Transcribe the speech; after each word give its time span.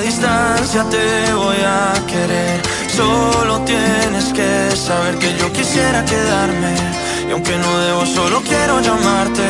distancia 0.00 0.84
te 0.90 1.32
voy 1.34 1.56
a 1.64 1.92
querer. 2.06 2.60
Solo 2.88 3.60
tienes 3.60 4.26
que 4.32 4.76
saber 4.76 5.18
que 5.18 5.36
yo 5.38 5.52
quisiera 5.52 6.04
quedarme. 6.04 6.74
Y 7.28 7.32
aunque 7.32 7.56
no 7.58 7.78
debo, 7.78 8.06
solo 8.06 8.42
quiero 8.42 8.80
llamarte. 8.80 9.46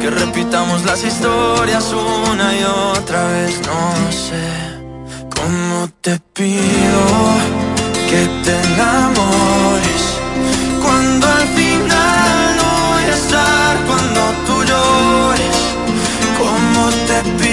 Que 0.00 0.10
repitamos 0.10 0.84
las 0.84 1.04
historias 1.04 1.92
una 1.92 2.54
y 2.56 2.64
otra 2.64 3.26
vez. 3.28 3.60
No 3.66 4.12
sé 4.12 4.44
cómo 5.36 5.88
te 6.00 6.18
pido 6.32 7.02
que 8.10 8.22
te 8.44 8.54
enamores. 8.72 10.02
Cuando 10.82 11.26
al 11.26 11.48
final 11.58 12.56
no 12.60 12.68
voy 12.90 13.04
a 13.04 13.16
estar, 13.22 13.76
cuando 13.88 14.20
tú 14.46 14.64
llores. 14.70 15.56
Cómo 16.38 16.90
te 17.06 17.30
pido 17.38 17.49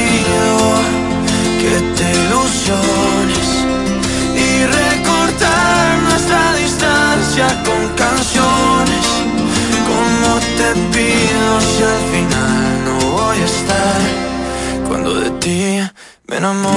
y 2.70 4.66
recortar 4.66 6.00
nuestra 6.00 6.54
distancia 6.56 7.48
con 7.64 7.88
canciones. 7.96 9.06
Como 9.88 10.30
te 10.58 10.70
pido 10.92 11.61
si 11.61 11.84
al 11.84 12.02
final 12.11 12.86
no 12.86 12.96
voy 13.11 13.38
a 13.38 13.46
estar 13.46 14.02
cuando 14.86 15.14
de 15.16 15.30
ti 15.39 15.80
me 16.28 16.38
enamore. 16.38 16.75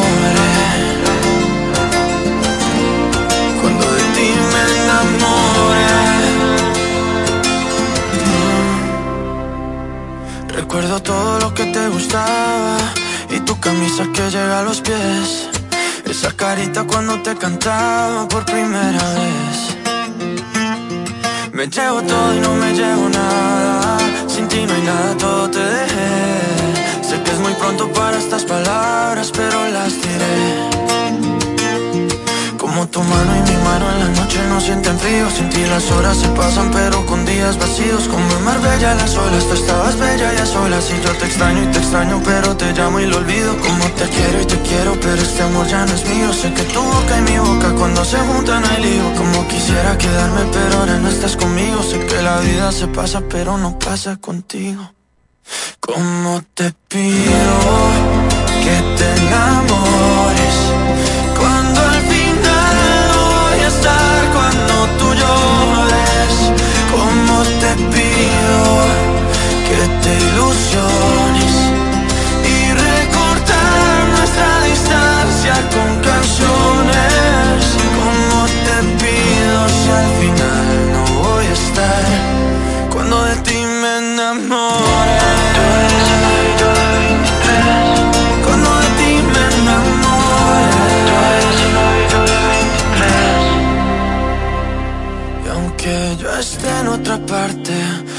Cuando 3.61 3.85
de 3.93 4.05
ti 4.15 4.29
me 4.53 4.63
enamore. 4.83 5.89
Recuerdo 10.55 11.03
todo 11.03 11.41
lo 11.41 11.53
que 11.53 11.65
te 11.65 11.89
gustaba 11.89 12.77
y 13.29 13.41
tu 13.41 13.59
camisa 13.59 14.05
que 14.15 14.31
llega 14.31 14.61
a 14.61 14.63
los 14.63 14.81
pies. 14.81 15.60
Esa 16.11 16.33
carita 16.33 16.83
cuando 16.83 17.23
te 17.23 17.37
cantaba 17.37 18.27
por 18.27 18.45
primera 18.45 19.05
vez. 19.15 19.77
Me 21.53 21.69
llevo 21.69 22.03
todo 22.03 22.35
y 22.35 22.41
no 22.41 22.53
me 22.55 22.73
llevo 22.73 23.09
nada. 23.09 23.99
Sin 24.27 24.49
ti 24.49 24.67
no 24.67 24.75
hay 24.75 24.83
nada, 24.83 25.17
todo 25.17 25.49
te 25.49 25.61
dejé. 25.61 27.03
Sé 27.09 27.23
que 27.23 27.31
es 27.31 27.39
muy 27.39 27.53
pronto 27.55 27.93
para 27.93 28.19
estas 28.19 28.45
palabras, 28.45 29.31
pero 29.33 29.69
las 29.69 29.95
diré. 30.03 30.80
Como 32.71 32.87
tu 32.87 33.03
mano 33.03 33.33
y 33.37 33.51
mi 33.51 33.57
mano 33.65 33.91
en 33.91 33.99
la 33.99 34.09
noche 34.21 34.39
no 34.49 34.61
sienten 34.61 34.97
frío. 34.97 35.29
Sin 35.29 35.51
ti 35.51 35.61
las 35.67 35.91
horas 35.91 36.17
se 36.17 36.29
pasan 36.29 36.71
pero 36.71 37.05
con 37.05 37.27
días 37.27 37.59
vacíos. 37.59 38.07
Como 38.07 38.37
en 38.37 38.45
Marbella 38.45 38.95
las 38.95 39.17
olas, 39.17 39.45
tú 39.49 39.55
estabas 39.55 39.99
bella 39.99 40.33
y 40.35 40.37
a 40.37 40.47
solas 40.47 40.89
Y 40.89 41.05
yo 41.05 41.13
te 41.19 41.25
extraño 41.27 41.65
y 41.65 41.67
te 41.73 41.79
extraño 41.79 42.23
pero 42.25 42.57
te 42.57 42.73
llamo 42.73 43.01
y 43.01 43.07
lo 43.07 43.17
olvido. 43.17 43.57
Como 43.59 43.85
te 43.99 44.09
quiero 44.09 44.43
y 44.43 44.45
te 44.45 44.59
quiero 44.61 45.01
pero 45.01 45.21
este 45.21 45.43
amor 45.43 45.67
ya 45.67 45.85
no 45.85 45.93
es 45.93 46.05
mío. 46.07 46.33
Sé 46.33 46.55
que 46.55 46.63
tu 46.63 46.81
boca 46.81 47.19
y 47.19 47.23
mi 47.23 47.39
boca 47.39 47.75
cuando 47.75 48.05
se 48.05 48.19
juntan 48.19 48.65
hay 48.65 48.83
lío. 48.85 49.15
Como 49.17 49.49
quisiera 49.49 49.99
quedarme 49.99 50.43
pero 50.53 50.79
ahora 50.79 50.97
no 50.99 51.09
estás 51.09 51.35
conmigo. 51.35 51.83
Sé 51.83 51.99
que 52.07 52.23
la 52.23 52.39
vida 52.39 52.71
se 52.71 52.87
pasa 52.87 53.21
pero 53.29 53.59
no 53.59 53.81
pasa 53.81 54.17
contigo. 54.19 54.93
Como 55.81 56.41
te 56.55 56.73
pido 56.89 57.57
que 58.63 58.97
te 58.97 59.27
enamores 59.27 59.90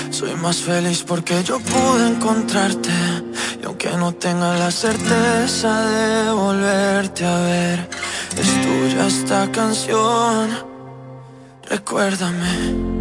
Soy 0.10 0.36
más 0.36 0.58
feliz 0.58 1.04
porque 1.08 1.42
yo 1.44 1.60
pude 1.60 2.10
encontrarte. 2.10 2.90
Y 3.62 3.66
aunque 3.66 3.90
no 3.96 4.12
tenga 4.14 4.58
la 4.58 4.70
certeza 4.70 5.86
de 5.86 6.32
volverte 6.32 7.24
a 7.26 7.40
ver 7.40 7.90
Es 8.38 8.52
tuya 8.62 9.08
esta 9.08 9.50
canción. 9.52 10.50
Recuérdame 11.70 13.01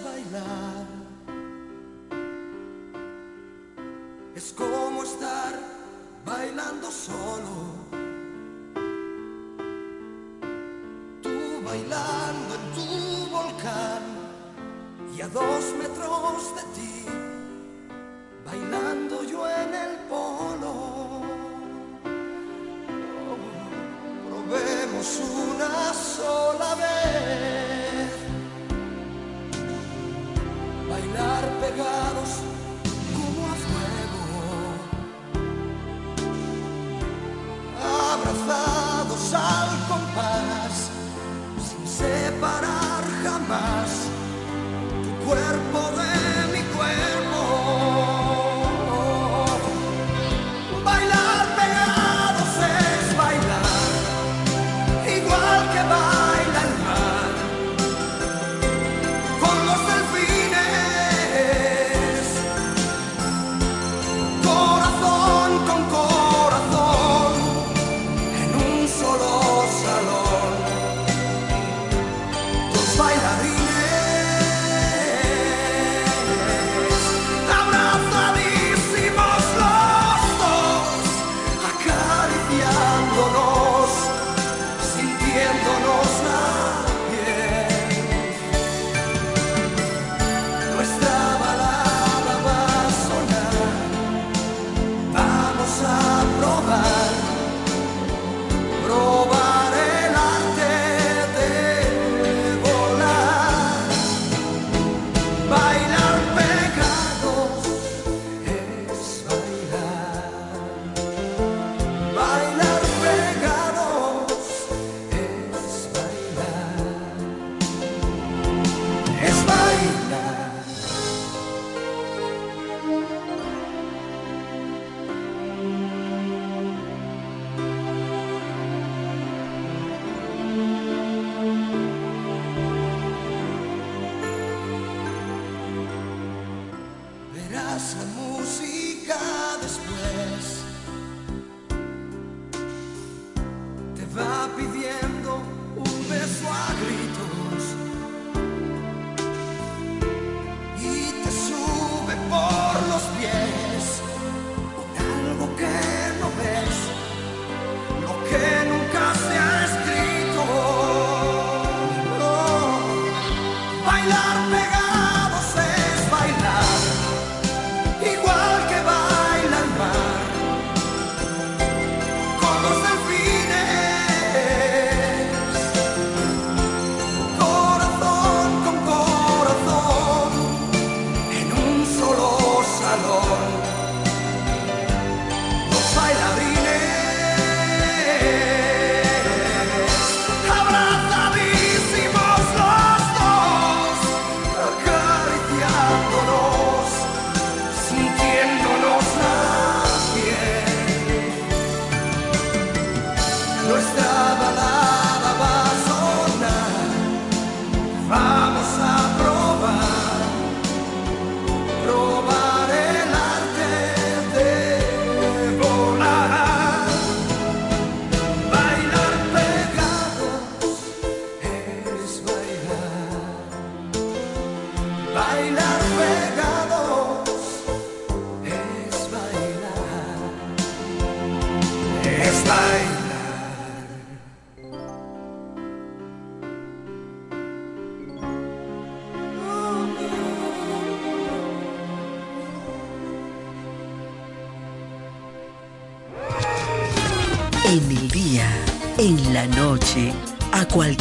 es 0.00 0.04
bailar. 0.04 0.86
Es 4.34 4.52
como 4.52 5.02
estar 5.02 5.58
bailando 6.24 6.90
solo. 6.90 7.54
Tú 11.22 11.30
bailando 11.64 12.54
en 12.54 12.64
tu 12.74 13.30
volcán 13.30 14.02
y 15.16 15.20
a 15.20 15.28
dos 15.28 15.64
metros 15.78 16.54
de 16.56 16.62
ti, 16.74 17.06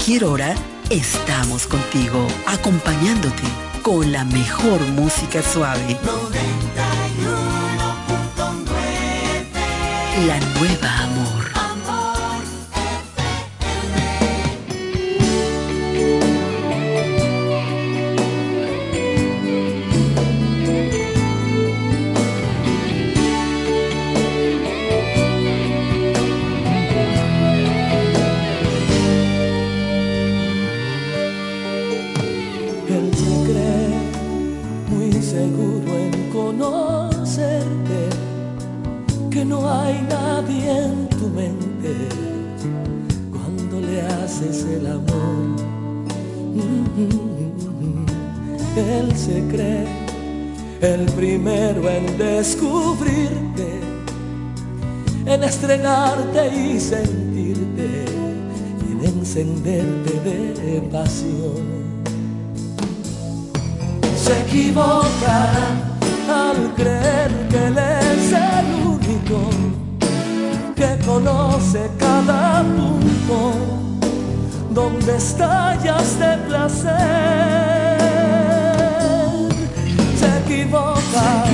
cualquier 0.10 0.26
hora, 0.28 0.56
estamos 0.90 1.68
contigo, 1.68 2.26
acompañándote 2.48 3.44
con 3.84 4.12
la 4.12 4.26
mejor 4.26 4.82
música 4.96 5.44
suave. 5.44 5.98
La 10.26 10.40
nueva 10.58 10.99
y 55.72 56.80
sentirte, 56.80 58.06
y 58.88 59.06
en 59.06 59.20
encenderte 59.20 60.14
de 60.20 60.82
pasión 60.92 61.62
se 64.18 64.40
equivoca 64.42 65.52
al 66.28 66.74
creer 66.76 67.32
que 67.52 67.68
él 67.68 67.78
es 67.78 68.34
el 68.34 68.66
único 68.84 69.38
que 70.76 70.98
conoce 71.06 71.88
cada 72.00 72.64
punto 72.64 73.52
donde 74.72 75.18
estallas 75.18 76.18
de 76.18 76.38
placer. 76.48 76.90
Se 80.18 80.30
equivoca, 80.40 81.46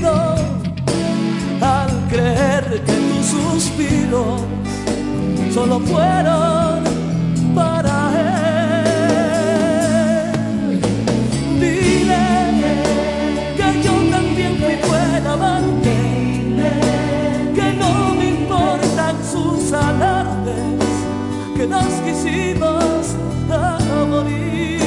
que 2.79 2.79
tus 2.79 3.25
suspiros 3.25 4.41
solo 5.53 5.79
fueron 5.81 6.83
para 7.53 8.11
él. 9.49 10.79
Dile 11.59 12.27
que 13.57 13.83
yo 13.83 13.93
también 14.09 14.53
fui 14.57 14.75
buen 14.87 15.27
amante, 15.27 15.95
que 17.55 17.67
no 17.73 18.15
me 18.15 18.25
importan 18.29 19.15
sus 19.29 19.73
alardes, 19.73 20.79
que 21.57 21.67
nos 21.67 21.91
quisimos 22.05 23.15
a 23.51 23.79
morir. 24.09 24.80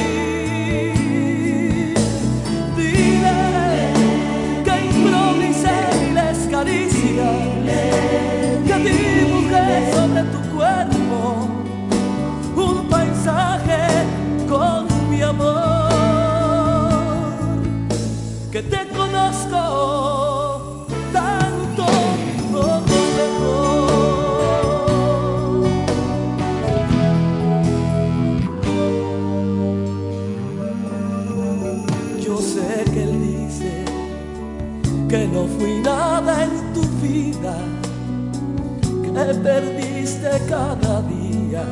Cada 40.55 41.01
día 41.01 41.65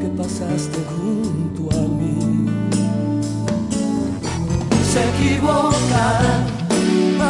que 0.00 0.08
pasaste 0.20 0.80
junto 0.94 1.62
a 1.78 1.82
mí. 1.98 2.18
Se 4.90 5.00
equivoca 5.12 6.06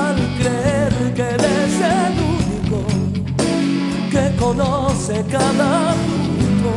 al 0.02 0.18
creer 0.38 0.94
que 1.16 1.26
eres 1.38 1.75
el 1.99 2.14
único 2.35 2.78
que 4.12 4.25
conoce 4.42 5.14
cada 5.30 5.73
punto 6.06 6.73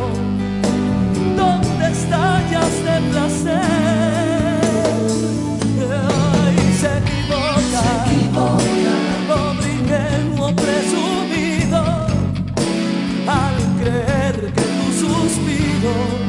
donde 1.40 1.84
estallas 1.96 2.74
de 2.86 2.96
placer. 3.10 4.29
Creer 15.90 16.19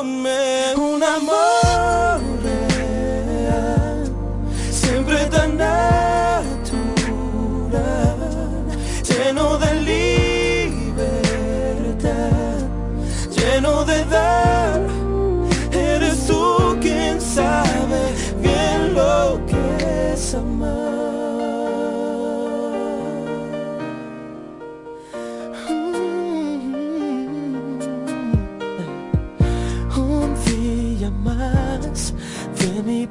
Dame 0.00 0.74
un 0.78 1.02
amor. 1.02 1.49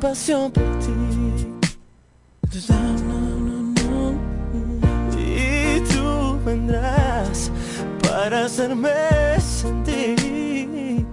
Ah, 0.10 0.15
y 5.15 5.80
tú 5.82 6.39
vendrás 6.43 7.52
para 8.02 8.45
hacerme 8.45 8.89
sentir 9.39 11.06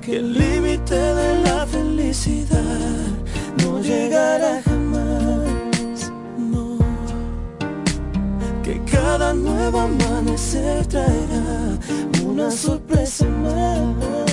que 0.00 0.16
el 0.18 0.34
límite 0.34 0.94
de 0.94 1.42
la 1.42 1.66
felicidad 1.66 3.08
no 3.64 3.80
llegará 3.80 4.62
jamás. 4.62 6.12
No, 6.38 6.78
que 8.62 8.80
cada 8.84 9.34
nuevo 9.34 9.80
amanecer 9.80 10.86
traerá 10.86 11.76
una 12.24 12.52
sorpresa 12.52 13.26
más. 13.26 14.29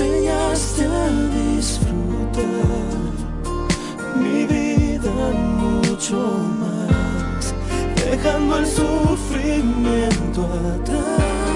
enseñaste 0.00 0.84
a 0.84 1.08
disfrutar 1.56 2.44
mi 4.14 4.46
vida 4.46 5.10
mucho 5.58 6.16
más, 6.60 7.52
dejando 7.96 8.58
el 8.58 8.66
sufrimiento 8.66 10.48
atrás, 10.76 11.52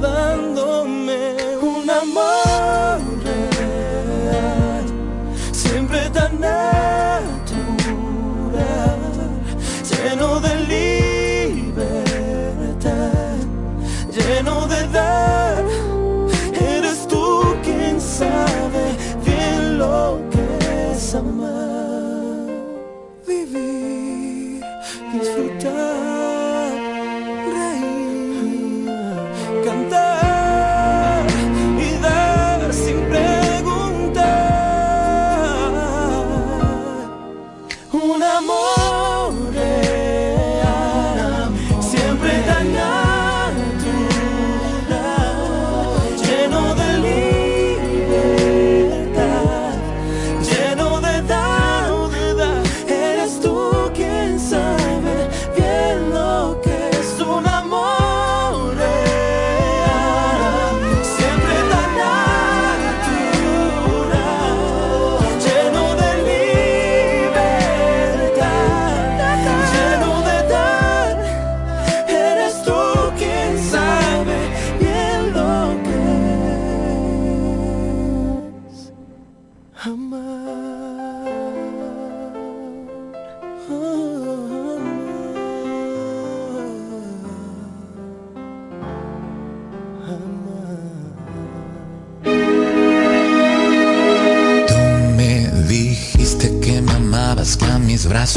dándome 0.00 1.36
un 1.62 1.88
amor. 1.88 3.17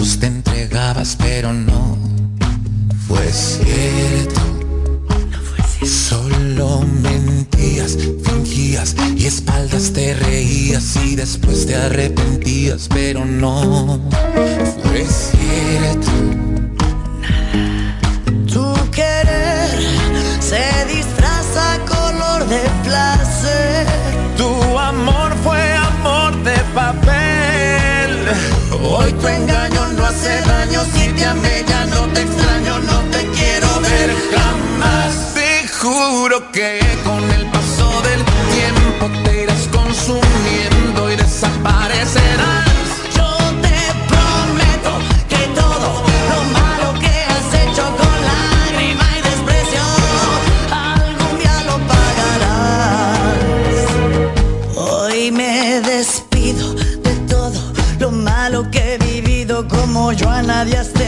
te 0.02 0.26
entregabas, 0.26 1.16
pero 1.16 1.54
no 1.54 1.96
fue 3.08 3.32
cierto. 3.32 4.42
Solo 5.86 6.82
mentías, 7.04 7.98
fingías 8.24 8.96
y 9.16 9.28
espaldas 9.28 9.94
te 9.94 10.16
reías 10.16 10.96
y 10.96 11.16
después 11.16 11.68
te 11.68 11.76
arrepentías, 11.76 12.88
pero 12.90 13.26
no 13.26 14.00
fue 14.82 15.06
cierto. 15.06 16.12
Tu 18.52 18.74
querer 18.90 19.70
se 20.40 20.96
disfraza 20.96 21.78
color 21.88 22.48
de 22.48 22.62
placer. 22.84 23.86
Tu 24.36 24.80
amor 24.80 25.32
fue 25.44 25.74
amor 25.76 26.36
de 26.44 26.58
papel. 26.74 28.18
Hoy 28.84 29.14
tu 29.14 29.28
engaño 29.28 29.91
si 30.86 31.08
te 31.14 31.26
amé, 31.26 31.64
ya 31.68 31.86
no 31.86 32.08
te 32.14 32.22
extraño, 32.22 32.80
no 32.80 33.00
te 33.12 33.26
quiero 33.28 33.80
ver 33.82 34.10
jamás. 34.34 35.34
Te 35.34 35.68
juro 35.68 36.52
que 36.52 36.80
nadie 60.64 60.78
hasta 60.78 61.01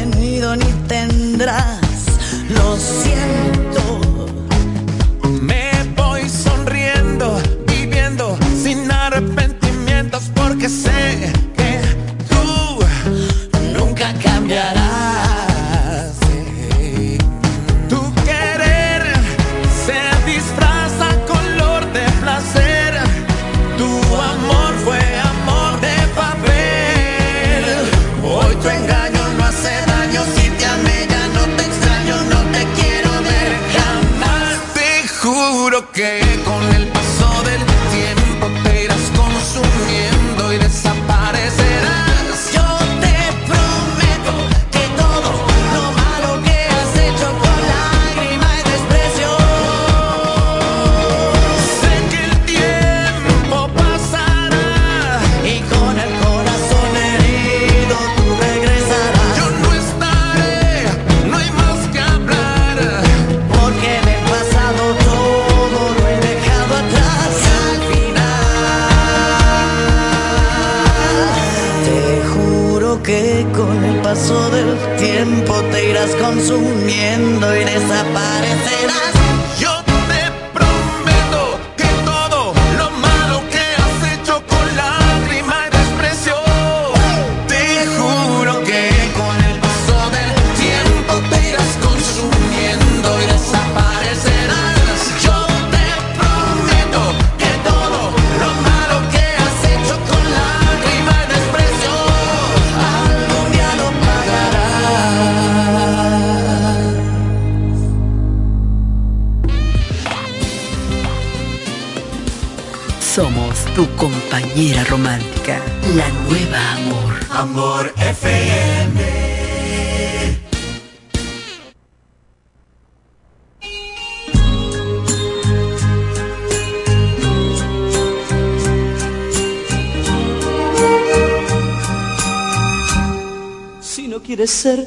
de 134.44 134.48
ser 134.48 134.80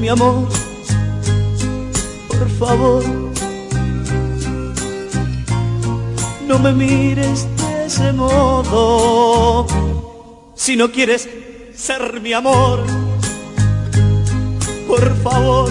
mi 0.00 0.08
amor. 0.08 0.48
Por 2.26 2.48
favor, 2.58 3.04
no 6.48 6.58
me 6.58 6.72
mires 6.72 7.46
de 7.60 7.86
ese 7.86 8.12
modo. 8.12 9.68
Si 10.56 10.74
no 10.74 10.90
quieres 10.90 11.28
ser 11.76 12.20
mi 12.20 12.32
amor, 12.32 12.80
por 14.88 15.04
favor, 15.22 15.70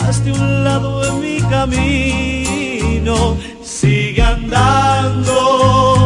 hazte 0.00 0.32
un 0.32 0.64
lado 0.64 0.90
en 1.08 1.14
mi 1.20 1.40
camino, 1.42 3.36
sigue 3.62 4.20
andando. 4.20 5.97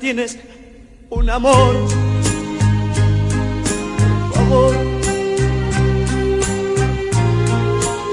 tienes 0.00 0.38
un 1.10 1.28
amor. 1.28 1.74
Por 4.28 4.34
favor, 4.34 4.74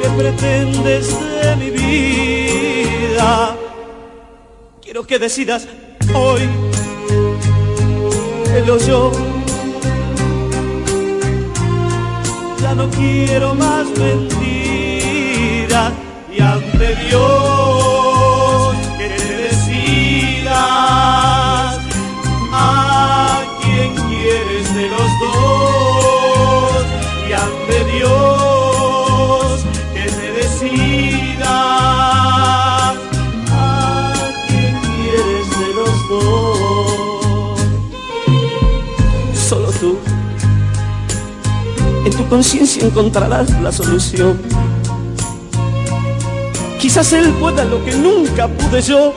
¿qué 0.02 0.10
pretendes 0.18 1.18
de 1.20 1.56
mi 1.56 1.70
vida? 1.70 3.56
Quiero 4.82 5.08
que 5.08 5.18
decidas 5.18 5.66
hoy, 6.14 6.42
el 8.54 8.66
yo. 8.86 9.14
Ya 12.62 12.76
no 12.76 12.90
quiero 12.90 13.56
más 13.56 13.88
mentiras 13.98 15.94
y 16.36 16.42
ante 16.42 16.96
Dios 17.08 18.76
que 18.98 19.08
te 19.08 19.38
decidas. 19.44 21.47
en 42.08 42.16
tu 42.16 42.26
conciencia 42.30 42.86
encontrarás 42.86 43.50
la 43.62 43.70
solución. 43.70 44.40
Quizás 46.80 47.12
Él 47.12 47.34
pueda 47.34 47.66
lo 47.66 47.84
que 47.84 47.94
nunca 47.96 48.48
pude 48.48 48.82
yo. 48.82 49.14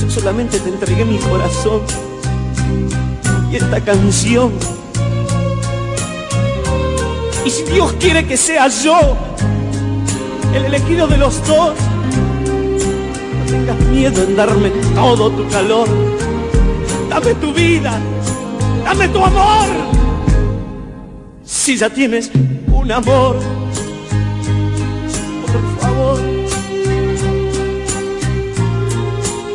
Yo 0.00 0.10
solamente 0.10 0.58
te 0.58 0.70
entregué 0.70 1.04
mi 1.04 1.18
corazón 1.18 1.82
y 3.52 3.56
esta 3.56 3.80
canción. 3.82 4.52
Y 7.44 7.50
si 7.50 7.62
Dios 7.64 7.92
quiere 8.00 8.26
que 8.26 8.38
sea 8.38 8.68
yo 8.68 8.98
el 10.54 10.64
elegido 10.64 11.06
de 11.06 11.18
los 11.18 11.46
dos, 11.46 11.74
no 13.44 13.44
tengas 13.50 13.78
miedo 13.90 14.22
en 14.22 14.36
darme 14.36 14.70
todo 14.94 15.30
tu 15.30 15.46
calor. 15.48 15.88
Dame 17.10 17.34
tu 17.34 17.52
vida, 17.52 18.00
dame 18.84 19.08
tu 19.08 19.22
amor. 19.22 19.95
Si 21.66 21.74
ya 21.76 21.90
tienes 21.90 22.30
un 22.68 22.92
amor, 22.92 23.40
por 25.42 25.80
favor, 25.80 26.20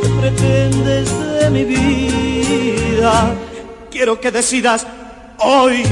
¿qué 0.02 0.10
pretendes 0.20 1.10
de 1.40 1.50
mi 1.52 1.64
vida? 1.64 3.34
Quiero 3.90 4.20
que 4.20 4.30
decidas 4.30 4.86
hoy, 5.40 5.84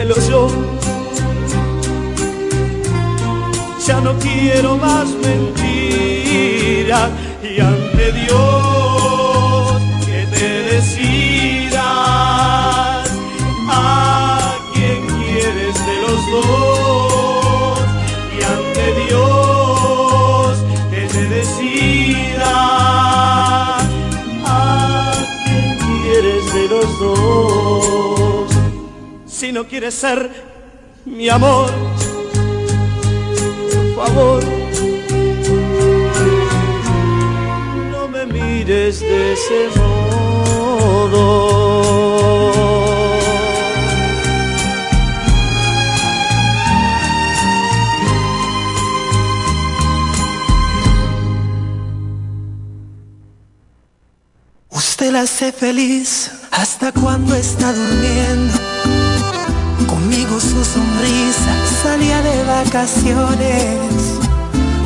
él 0.00 0.12
o. 0.12 0.16
Ya 3.86 4.00
no 4.00 4.18
quiero 4.18 4.78
más 4.78 5.08
mentiras 5.08 7.10
y 7.42 7.60
ante 7.60 8.12
Dios 8.12 8.67
quieres 29.68 29.94
ser 29.94 30.30
mi 31.04 31.28
amor 31.28 31.70
por 33.94 34.06
favor 34.06 34.42
no 37.92 38.08
me 38.08 38.26
mires 38.26 39.00
de 39.00 39.32
ese 39.34 39.68
modo 39.78 41.58
Usted 54.70 55.12
la 55.12 55.20
hace 55.22 55.52
feliz 55.52 56.30
hasta 56.50 56.92
cuando 56.92 57.34
está 57.34 57.72
durmiendo. 57.72 58.77
Conmigo 60.28 60.40
su 60.40 60.64
sonrisa 60.64 61.52
salía 61.82 62.20
de 62.20 62.44
vacaciones. 62.44 64.18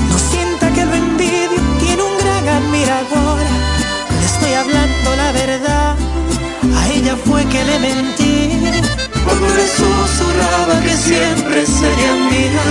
No 0.08 0.18
sienta 0.18 0.70
que 0.72 0.84
lo 0.84 0.94
envidio, 0.94 1.60
tiene 1.80 2.02
un 2.02 2.16
gran 2.18 2.48
admirador. 2.48 3.38
Le 4.20 4.24
estoy 4.24 4.52
hablando 4.52 5.16
la 5.16 5.32
verdad, 5.32 5.96
a 6.76 6.88
ella 6.88 7.16
fue 7.24 7.44
que 7.46 7.64
le 7.64 7.78
mentí. 7.80 8.82
Cuando 9.24 9.46
le 9.48 9.66
susurraba 9.66 10.80
que 10.82 10.96
siempre 10.96 11.66
sería 11.66 12.14
mía. 12.30 12.62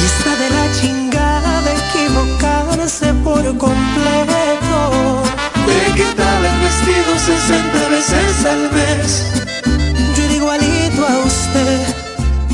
Y 0.00 0.04
está 0.04 0.36
de 0.36 0.50
la 0.50 0.72
chingada 0.78 1.62
de 1.62 1.72
equivocarse 1.84 3.14
por 3.24 3.44
completo. 3.56 5.22
Le 5.66 5.94
quitaba 5.94 6.46
el 6.52 6.60
vestido 6.60 7.12
60 7.18 7.88
veces 7.88 8.46
al 8.46 8.72
mes. 8.72 9.51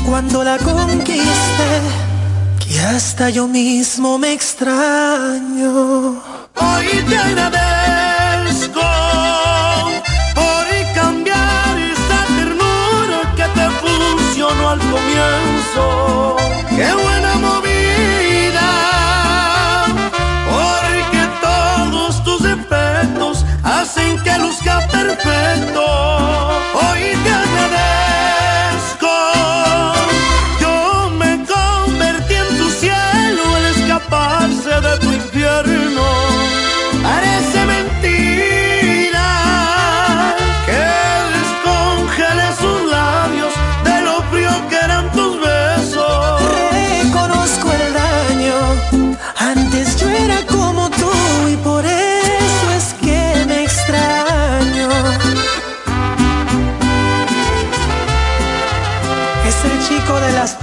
Cuando 0.05 0.43
la 0.43 0.57
conquisté. 0.57 1.71
Que 2.59 2.79
hasta 2.79 3.29
yo 3.29 3.47
mismo 3.47 4.17
me 4.17 4.33
extraño. 4.33 6.21
Hoy 6.55 6.87
te 7.07 7.17
agradezco 7.17 8.81
por 10.35 10.65
cambiar 10.93 11.77
esa 11.93 12.19
ternura 12.37 13.19
que 13.35 13.45
te 13.57 13.69
funcionó 13.81 14.69
al 14.69 14.79
comienzo. 14.79 16.08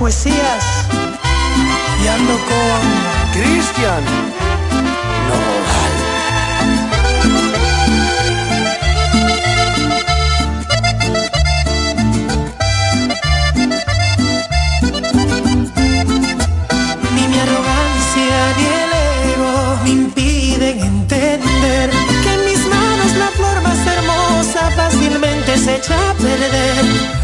Poesías 0.06 0.64
y 2.00 2.06
ando 2.06 2.34
con 2.34 2.80
Cristian. 3.32 4.04
Ni 17.12 17.26
mi 17.26 17.38
arrogancia 17.40 18.38
ni 18.58 18.64
el 18.64 18.92
ego 19.32 19.78
me 19.82 19.90
impiden 19.90 20.78
entender 20.82 21.90
que 22.22 22.32
en 22.32 22.44
mis 22.44 22.64
manos 22.68 23.12
la 23.18 23.28
flor 23.30 23.60
más 23.60 23.84
hermosa 23.84 24.70
fácilmente 24.76 25.58
se 25.58 25.74
echa 25.78 26.10
a 26.10 26.14
perder. 26.14 27.15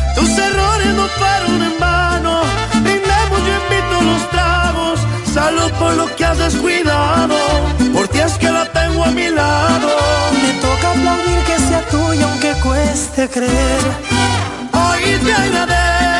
Por 5.82 5.94
lo 5.96 6.06
que 6.16 6.24
has 6.24 6.38
descuidado. 6.38 7.36
Por 7.92 8.06
ti 8.08 8.18
es 8.18 8.34
que 8.34 8.50
la 8.50 8.64
tengo 8.66 9.04
a 9.04 9.10
mi 9.10 9.28
lado. 9.28 9.88
Me 10.42 10.52
toca 10.66 10.86
aplaudir 10.90 11.40
que 11.48 11.56
sea 11.68 11.82
tuya 11.90 12.24
aunque 12.30 12.52
cueste 12.66 13.28
creer. 13.28 13.82
Hoy 14.72 15.02
te 15.24 15.32
agradezco 15.32 16.11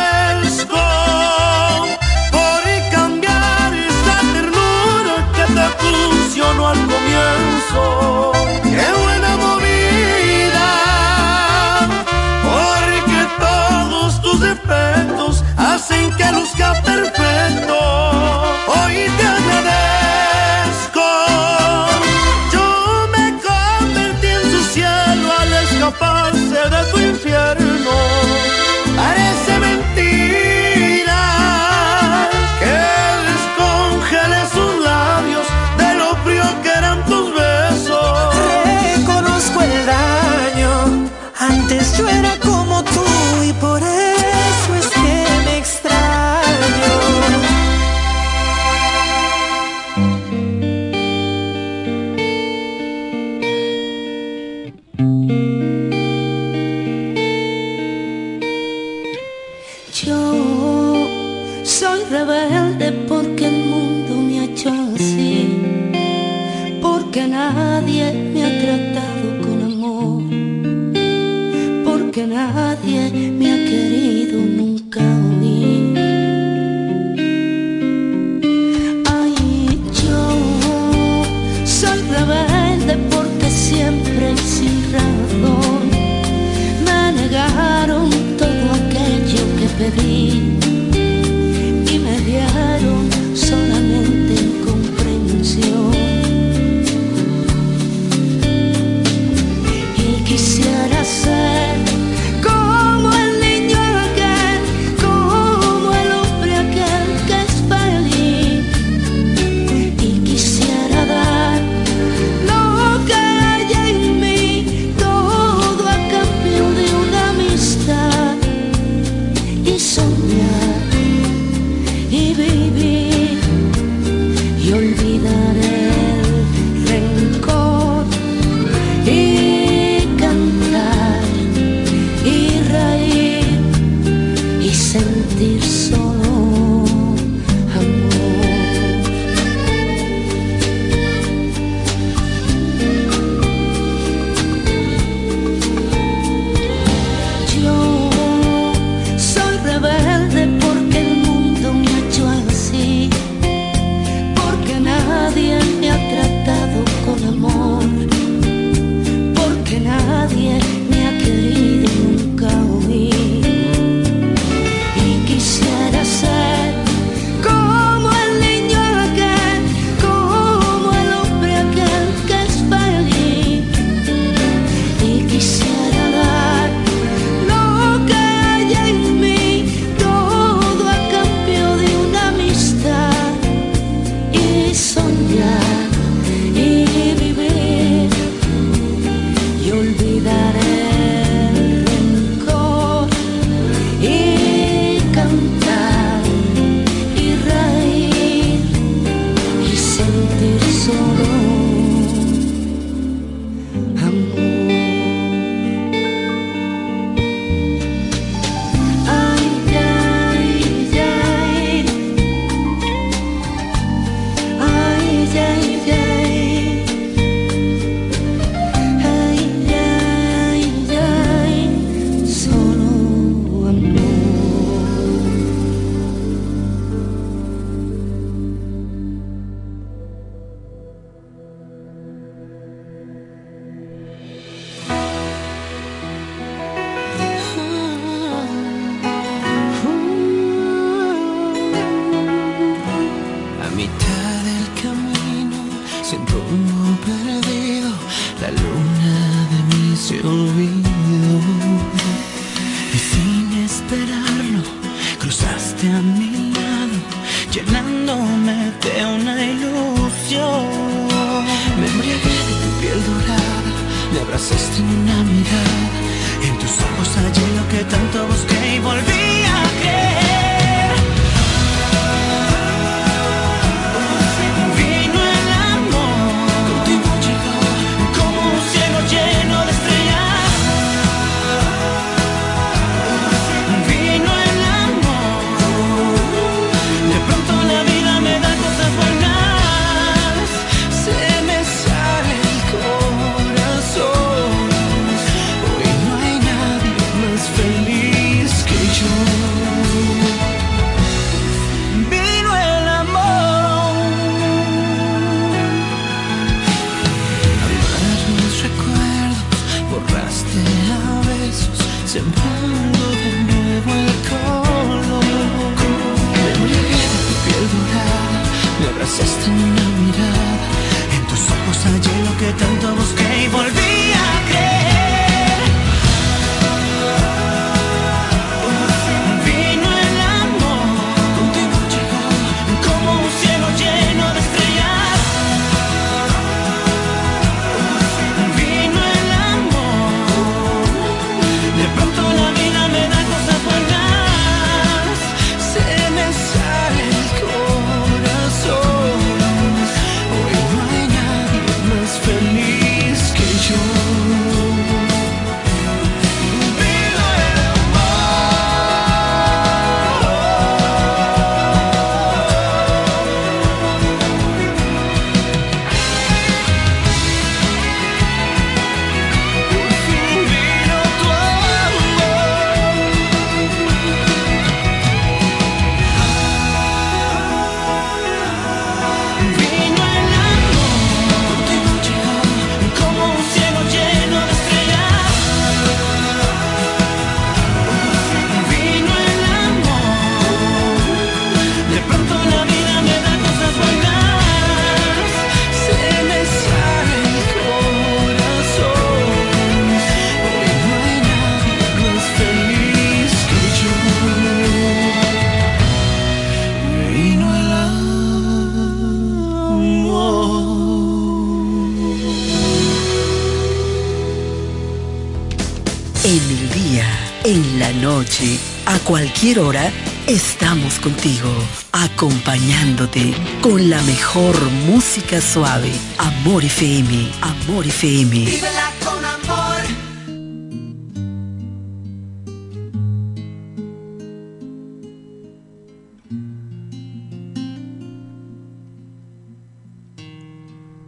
hora, 419.63 419.93
estamos 420.27 420.99
contigo, 420.99 421.49
acompañándote 421.93 423.33
con 423.61 423.89
la 423.89 424.03
mejor 424.03 424.55
música 424.87 425.41
suave. 425.41 425.93
Amor 426.19 426.65
FM, 426.65 427.31
Amor 427.41 427.87
FM. 427.87 428.61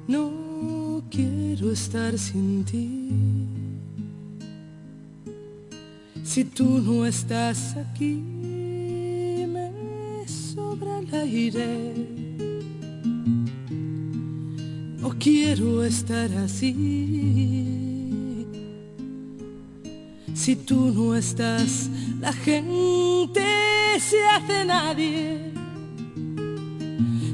No 0.07 1.03
quiero 1.11 1.73
estar 1.73 2.17
sin 2.17 2.65
ti. 2.65 3.05
Si 6.25 6.43
tú 6.43 6.81
no 6.81 7.05
estás 7.07 7.77
aquí, 7.77 8.14
así. 16.37 18.25
Si 20.35 20.57
tú 20.57 20.93
no 20.93 21.15
estás, 21.17 21.89
la 22.21 22.33
gente 22.33 23.43
se 24.01 24.23
hace 24.25 24.65
nadie. 24.65 25.53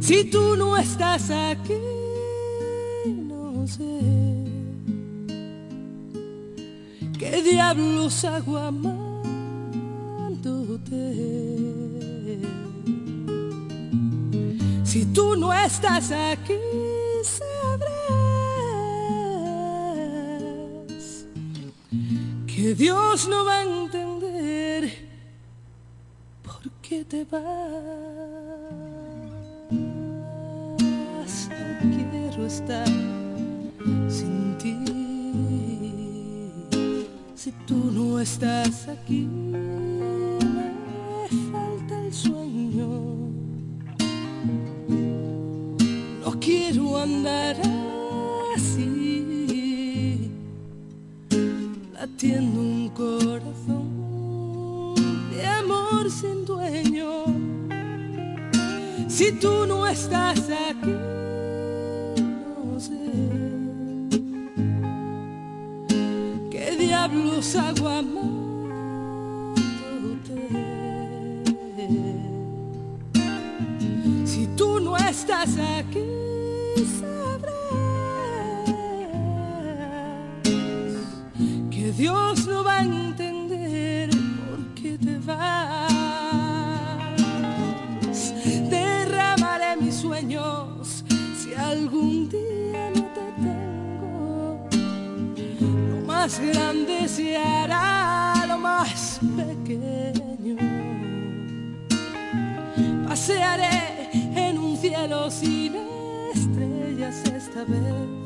Si 0.01 0.25
tú 0.25 0.57
no 0.57 0.77
estás 0.77 1.31
aquí, 1.31 1.75
no 3.07 3.67
sé 3.67 4.01
qué 7.19 7.43
diablos 7.43 8.25
hago 8.25 8.59
amándote. 8.59 9.31
Si 14.85 15.07
tú 15.07 15.37
no 15.37 15.53
estás 15.53 16.11
aquí, 16.11 16.55
que 22.61 22.75
Dios 22.75 23.27
no 23.27 23.47
va 23.47 23.61
a 23.61 23.63
entender 23.63 24.93
por 26.43 26.61
qué 26.83 27.07
te 27.07 27.25
vas. 27.25 27.41
No 31.49 31.97
quiero 31.97 32.45
estar 32.47 32.87
sin 34.09 34.59
ti. 34.59 34.77
Si 37.35 37.51
tú 37.67 37.91
no 37.93 38.21
estás 38.21 38.89
aquí, 38.89 39.23
me 39.23 40.69
falta 41.51 41.99
el 42.05 42.13
sueño. 42.13 42.89
No 46.23 46.39
quiero 46.39 46.99
andar 46.99 47.57
latiendo 52.01 52.61
un 52.61 52.89
corazón 52.89 53.85
de 55.31 55.47
amor 55.47 56.11
sin 56.11 56.47
dueño. 56.47 57.25
Si 59.07 59.33
tú 59.33 59.67
no 59.67 59.87
estás 59.87 60.49
aquí, 60.49 60.97
no 62.73 62.81
sé 62.81 62.99
qué 66.51 66.75
diablos 66.79 67.55
hago 67.57 67.87
amándote. 67.87 68.31
Si 74.25 74.47
tú 74.57 74.81
no 74.81 74.97
estás 74.97 75.51
aquí, 75.59 76.30
Dios 81.97 82.47
no 82.47 82.63
va 82.63 82.79
a 82.79 82.83
entender 82.83 84.11
por 84.11 84.75
qué 84.75 84.97
te 84.99 85.19
vas. 85.19 85.93
Derramaré 88.71 89.77
mis 89.81 89.97
sueños 89.97 91.05
si 91.37 91.55
algún 91.55 92.29
día 92.29 92.91
no 92.95 93.03
te 93.17 93.33
tengo. 93.43 94.69
Lo 95.61 96.07
más 96.07 96.39
grande 96.39 97.09
se 97.09 97.37
hará 97.37 98.47
lo 98.47 98.59
más 98.59 99.19
pequeño. 99.37 100.57
Pasearé 103.09 104.11
en 104.13 104.59
un 104.59 104.77
cielo 104.77 105.31
sin 105.31 105.75
estrellas 106.35 107.25
esta 107.25 107.65
vez 107.65 108.20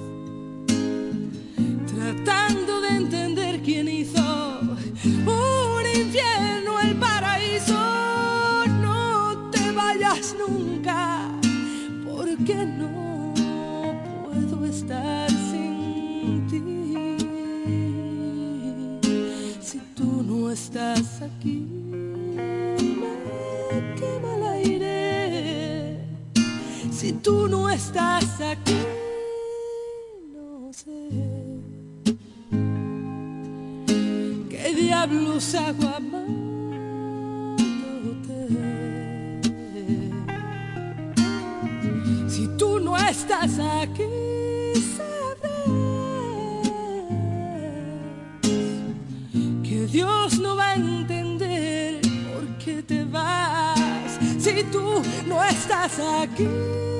tratando 2.04 2.82
de 2.82 2.88
entender 2.88 3.62
quién 3.62 3.88
hizo 3.88 4.20
un 4.20 5.84
infierno 6.02 6.78
el 6.80 6.96
paraíso. 6.96 7.78
No 8.82 9.48
te 9.50 9.72
vayas 9.72 10.36
nunca, 10.38 11.30
porque 12.04 12.56
no 12.66 13.32
puedo 14.22 14.66
estar 14.66 15.30
sin 15.30 16.46
ti. 16.50 16.62
Si 19.62 19.78
tú 19.96 20.22
no 20.28 20.50
estás 20.50 21.22
aquí, 21.22 21.66
me 23.00 23.14
quema 23.98 24.36
el 24.36 24.42
aire. 24.58 26.00
Si 26.92 27.12
tú 27.12 27.48
no 27.48 27.70
estás 27.70 28.42
aquí, 28.42 28.76
qué 35.04 35.10
diablos 35.10 35.54
hago. 35.54 35.90
Si 42.28 42.48
tú 42.58 42.80
no 42.80 42.96
estás 42.96 43.58
aquí, 43.58 44.04
sabrás 44.96 45.64
que 49.62 49.86
Dios 49.86 50.38
no 50.38 50.56
va 50.56 50.70
a 50.70 50.74
entender 50.74 52.00
por 52.00 52.58
qué 52.64 52.82
te 52.82 53.04
vas. 53.04 54.18
Si 54.38 54.64
tú 54.64 55.02
no 55.26 55.44
estás 55.44 56.00
aquí. 56.22 56.93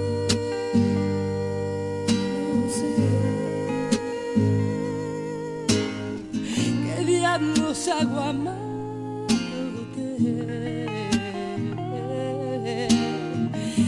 ¿Qué 7.35 7.41
diablos 7.41 7.89
hago 7.89 8.20
amándote? 8.20 9.28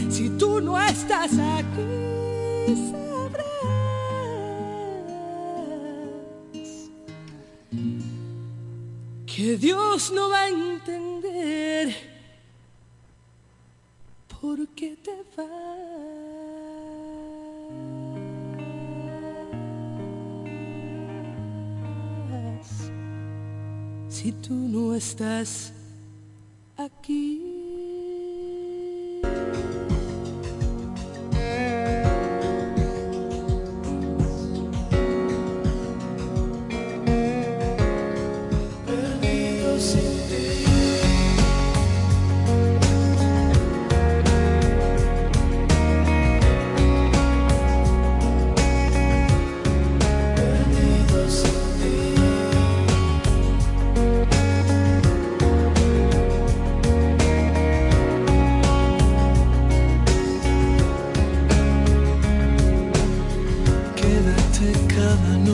Si 0.09 0.29
tú 0.37 0.59
no 0.59 0.77
estás 0.77 1.31
aquí, 1.31 2.91
sabrás 2.91 3.45
que 9.25 9.55
Dios 9.55 10.11
no 10.11 10.29
va 10.29 10.41
a 10.41 10.49
entender 10.49 11.95
por 14.41 14.67
qué 14.75 14.97
te 14.97 15.23
vas 15.37 16.26
si 24.09 24.31
tú 24.31 24.53
no 24.53 24.95
estás 24.95 25.73
aquí. 26.77 27.56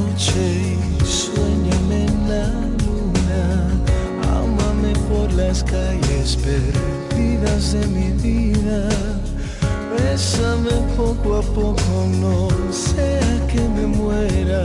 Noche 0.03 0.75
y 1.01 1.05
sueñame 1.05 2.05
en 2.05 2.29
la 2.29 2.47
luna. 2.83 3.43
Ámame 4.39 4.93
por 5.09 5.31
las 5.33 5.63
calles 5.63 6.37
perdidas 6.37 7.73
de 7.73 7.87
mi 7.87 8.09
vida. 8.21 8.89
Bésame 9.91 10.71
poco 10.97 11.37
a 11.37 11.41
poco, 11.41 12.07
no 12.21 12.47
sea 12.71 13.47
que 13.47 13.61
me 13.75 13.85
muera. 13.85 14.63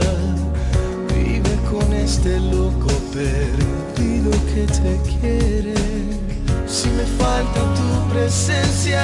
Vive 1.13 1.55
con 1.71 1.93
este 1.93 2.39
loco 2.39 2.89
perdido 3.13 4.31
que 4.53 4.65
te 4.81 4.99
quiere. 5.09 5.75
Si 6.67 6.87
me 6.89 7.05
falta 7.17 7.59
tu 7.77 8.13
presencia, 8.13 9.03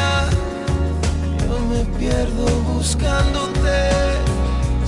yo 1.39 1.59
me 1.71 1.83
pierdo 1.97 2.45
buscándote. 2.73 3.79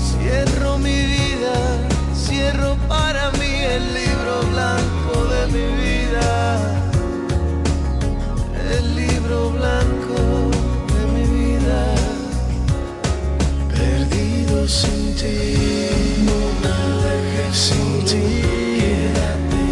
Cierro 0.07 0.76
para 2.87 3.31
mí 3.31 3.51
el 3.75 3.93
libro 3.93 4.41
blanco 4.53 5.25
de 5.33 5.47
mi 5.47 5.65
vida. 5.83 6.29
El 8.71 8.95
libro 8.95 9.49
blanco 9.51 10.19
de 10.93 11.01
mi 11.13 11.25
vida. 11.37 11.81
Perdido 13.69 14.67
sin 14.67 15.15
ti, 15.15 15.37
no 16.27 16.39
me 16.61 16.77
dejes 17.03 17.57
sin 17.57 18.05
ti. 18.05 18.25
Quédate 18.81 19.65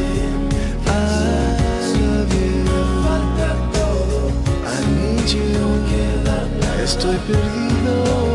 a 0.85 0.99
la 2.01 2.17
vida. 2.33 2.77
Falta 3.05 3.49
todo. 3.73 4.17
I 4.65 4.77
need 4.97 5.27
you. 5.27 5.65
Estoy 6.85 7.17
perdido 7.27 8.34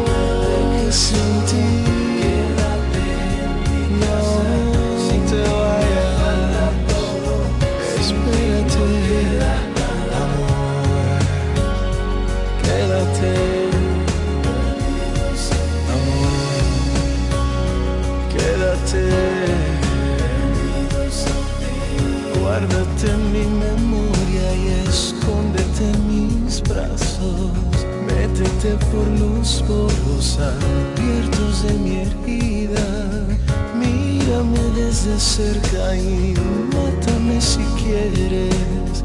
por 28.77 29.07
los 29.19 29.63
poros 29.67 30.39
abiertos 30.39 31.63
de 31.65 31.73
mi 31.75 31.97
herida. 32.03 33.27
Mírame 33.75 34.61
desde 34.77 35.19
cerca 35.19 35.97
y 35.97 36.35
mátame 36.75 37.41
si 37.41 37.63
quieres, 37.83 39.03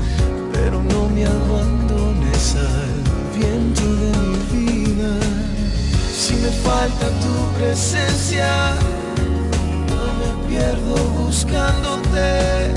pero 0.54 0.84
no 0.84 1.10
me 1.10 1.26
abandones 1.26 2.56
al 2.56 3.40
viento 3.40 3.82
de 3.82 4.12
mi 4.22 4.84
vida. 4.84 5.14
Si 6.16 6.36
me 6.36 6.50
falta 6.50 7.08
tu 7.24 7.60
presencia, 7.60 8.76
no 9.90 10.04
me 10.20 10.48
pierdo 10.48 10.96
buscándote. 11.24 12.74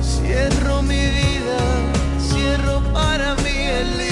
Cierro 0.00 0.82
mi 0.82 1.04
vida, 1.20 1.58
cierro 2.18 2.80
para 2.92 3.34
mí 3.36 3.50
el 3.50 4.11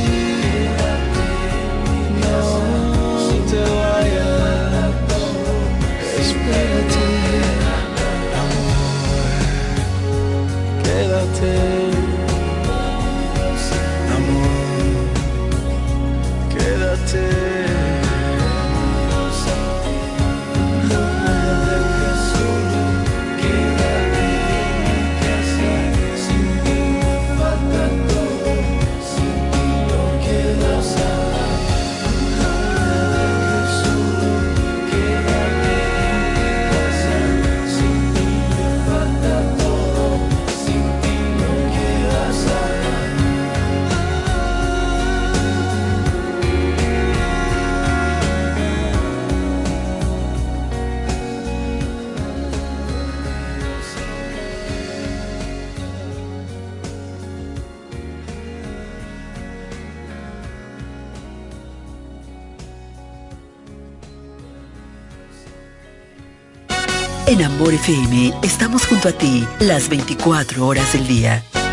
Amor 67.43 67.73
FM 67.73 68.33
estamos 68.43 68.85
junto 68.85 69.09
a 69.09 69.11
ti 69.11 69.47
las 69.59 69.89
24 69.89 70.65
horas 70.65 70.93
del 70.93 71.07
día. 71.07 71.43
91.9 71.53 71.65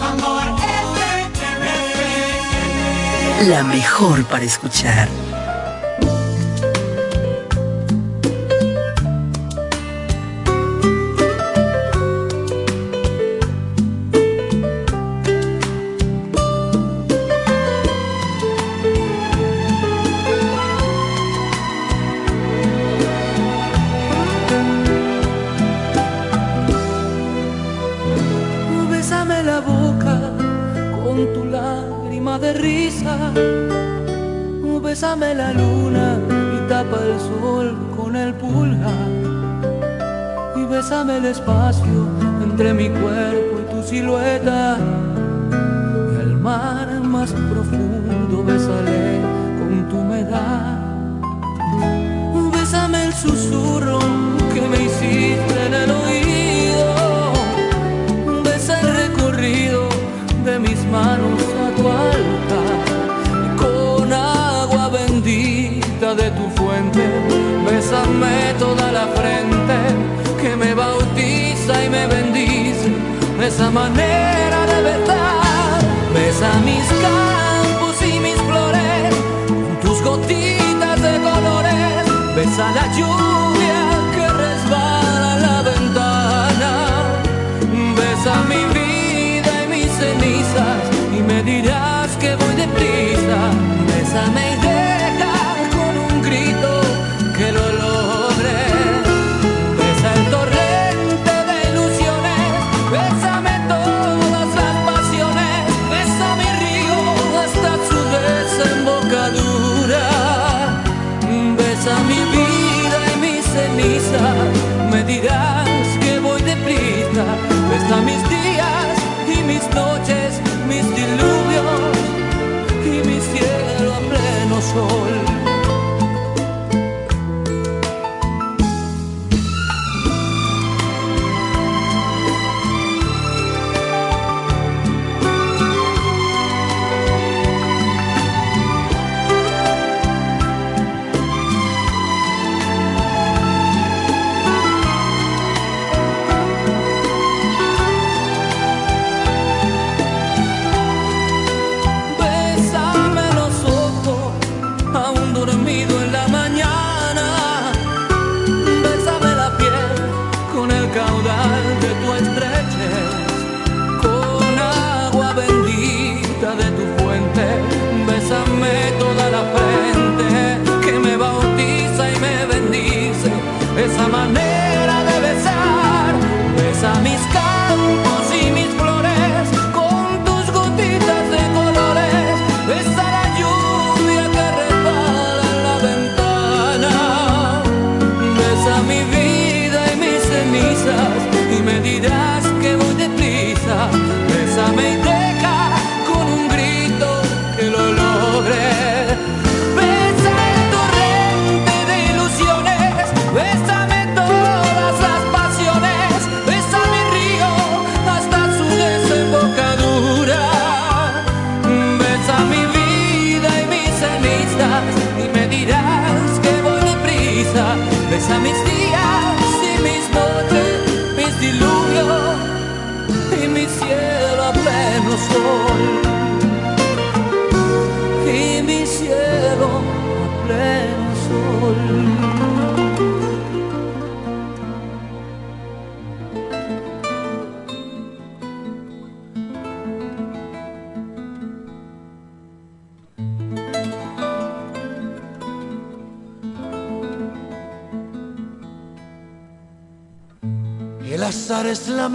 Amor 0.00 0.42
FM. 3.40 3.50
La 3.50 3.62
mejor 3.64 4.24
para 4.24 4.44
escuchar. 4.44 5.08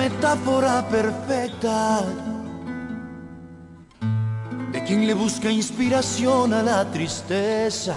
Metáfora 0.01 0.83
perfecta 0.89 2.03
de 4.71 4.83
quien 4.83 5.05
le 5.05 5.13
busca 5.13 5.51
inspiración 5.51 6.53
a 6.53 6.63
la 6.63 6.79
tristeza. 6.89 7.95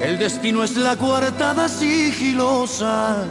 El 0.00 0.18
destino 0.18 0.64
es 0.64 0.76
la 0.76 0.96
coartada 0.96 1.68
sigilosa 1.68 3.24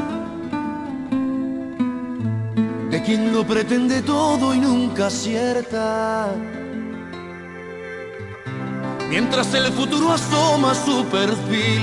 de 2.90 2.98
quien 3.06 3.34
lo 3.34 3.46
pretende 3.46 4.02
todo 4.02 4.56
y 4.56 4.60
nunca 4.60 5.08
acierta. 5.08 6.30
Mientras 9.10 9.54
el 9.54 9.74
futuro 9.74 10.14
asoma 10.14 10.74
su 10.74 11.04
perfil, 11.06 11.82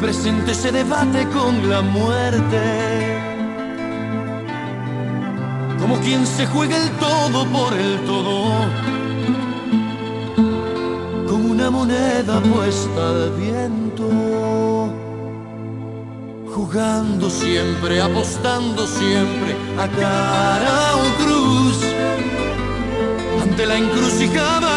presente 0.00 0.54
se 0.54 0.72
debate 0.72 1.26
con 1.28 1.68
la 1.68 1.82
muerte. 1.82 3.18
Como 5.80 5.98
quien 6.00 6.26
se 6.26 6.46
juega 6.46 6.76
el 6.76 6.90
todo 6.92 7.46
por 7.46 7.72
el 7.74 8.00
todo. 8.04 8.66
Como 11.28 11.52
una 11.52 11.70
moneda 11.70 12.40
puesta 12.40 13.08
al 13.08 13.30
viento. 13.32 14.08
Jugando 16.54 17.30
siempre, 17.30 18.00
apostando 18.00 18.86
siempre 18.86 19.56
a 19.78 19.86
cara 19.88 20.96
o 20.96 21.22
cruz. 21.22 21.78
Ante 23.42 23.66
la 23.66 23.76
encrucijada 23.76 24.75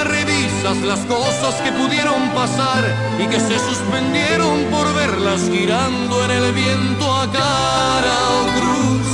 las 0.64 1.00
cosas 1.06 1.56
que 1.64 1.72
pudieron 1.72 2.30
pasar 2.36 2.84
y 3.18 3.26
que 3.28 3.40
se 3.40 3.58
suspendieron 3.60 4.66
por 4.70 4.94
verlas 4.94 5.50
girando 5.50 6.26
en 6.26 6.32
el 6.32 6.52
viento 6.52 7.16
a 7.16 7.32
cara 7.32 8.18
o 8.38 8.44
cruz. 8.58 9.08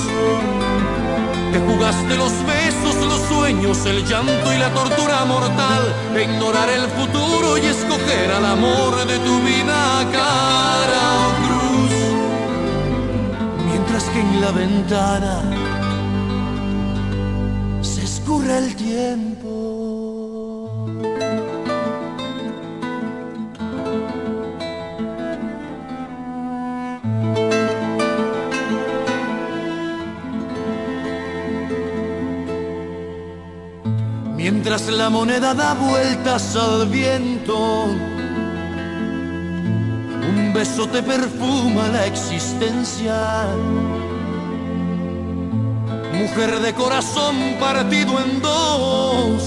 Te 1.54 1.60
jugaste 1.60 2.16
los 2.18 2.34
besos, 2.48 2.96
los 3.06 3.22
sueños, 3.30 3.86
el 3.86 4.04
llanto 4.06 4.54
y 4.54 4.58
la 4.58 4.74
tortura 4.74 5.24
mortal 5.26 5.84
de 6.16 6.24
ignorar 6.24 6.68
el 6.70 6.88
futuro 6.88 7.58
y 7.60 7.66
escoger 7.68 8.32
al 8.32 8.46
amor 8.46 9.06
de 9.06 9.20
tu 9.20 9.40
vida 9.42 10.00
a 10.00 10.12
cara 10.12 11.04
o 11.26 11.30
cruz. 11.46 11.92
Mientras 13.70 14.04
que 14.06 14.20
en 14.20 14.42
la 14.42 14.52
ventana 14.52 15.44
se 17.82 18.04
escurre 18.04 18.58
el 18.58 18.76
tiempo. 18.76 19.65
Mientras 34.68 34.90
la 34.90 35.12
moneda 35.12 35.54
da 35.54 35.76
vueltas 35.76 36.56
al 36.56 36.88
viento, 36.88 37.84
un 40.28 40.54
beso 40.56 40.90
te 40.90 41.04
perfuma 41.04 41.88
la 41.90 42.08
existencia. 42.08 43.46
Mujer 46.14 46.62
de 46.62 46.74
corazón 46.74 47.36
partido 47.60 48.20
en 48.20 48.42
dos, 48.42 49.44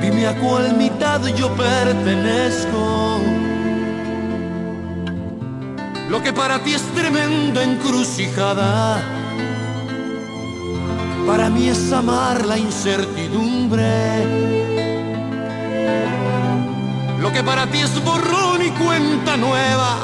dime 0.00 0.28
a 0.28 0.38
cuál 0.38 0.76
mitad 0.76 1.20
yo 1.34 1.52
pertenezco. 1.56 3.18
Lo 6.08 6.22
que 6.22 6.32
para 6.32 6.60
ti 6.60 6.74
es 6.74 6.82
tremenda 6.94 7.64
encrucijada 7.64 9.21
para 11.26 11.50
mí 11.50 11.68
es 11.68 11.92
amar 11.92 12.44
la 12.44 12.58
incertidumbre. 12.58 13.90
Lo 17.20 17.32
que 17.32 17.42
para 17.42 17.66
ti 17.66 17.78
es 17.78 18.02
borrón 18.04 18.62
y 18.62 18.70
cuenta 18.70 19.36
nueva, 19.36 19.98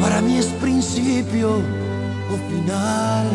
para 0.00 0.20
mí 0.20 0.36
es 0.38 0.46
principio 0.46 1.50
o 2.30 2.36
final. 2.50 3.26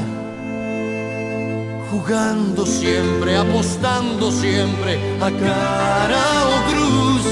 Jugando 1.89 2.65
siempre, 2.65 3.35
apostando 3.35 4.31
siempre 4.31 4.99
a 5.19 5.29
cara 5.29 6.23
o 6.53 6.71
cruz. 6.71 7.25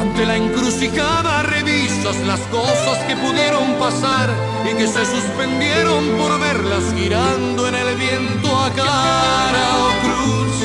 Ante 0.00 0.26
la 0.26 0.36
encrucijada 0.36 1.42
revisas 1.42 2.16
las 2.26 2.40
cosas 2.42 2.98
que 3.08 3.16
pudieron 3.16 3.74
pasar 3.80 4.51
y 4.64 4.74
que 4.74 4.86
se 4.86 5.04
suspendieron 5.04 6.04
por 6.18 6.38
verlas 6.38 6.84
girando 6.94 7.66
en 7.66 7.74
el 7.74 7.96
viento 7.96 8.48
a 8.56 8.70
cara 8.70 9.66
o 9.84 9.88
cruz. 10.04 10.56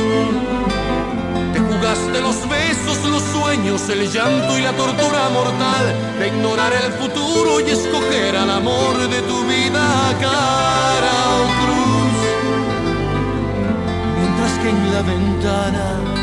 Te 1.54 1.60
jugaste 1.60 2.22
los 2.22 2.48
besos, 2.48 3.04
los 3.10 3.24
sueños, 3.24 3.90
el 3.90 4.12
llanto 4.12 4.58
y 4.58 4.62
la 4.62 4.74
tortura 4.74 5.30
mortal 5.30 5.96
de 6.20 6.28
ignorar 6.28 6.74
el 6.74 6.92
futuro 6.94 7.60
y 7.60 7.72
escoger 7.72 8.36
al 8.36 8.52
amor 8.52 8.98
de 9.10 9.22
tu 9.22 9.44
vida 9.46 10.10
a 10.10 10.14
cara 10.14 11.18
o 11.42 11.46
cruz. 11.62 12.18
Mientras 14.20 14.54
que 14.60 14.70
en 14.70 14.94
la 14.94 15.02
ventana 15.02 16.18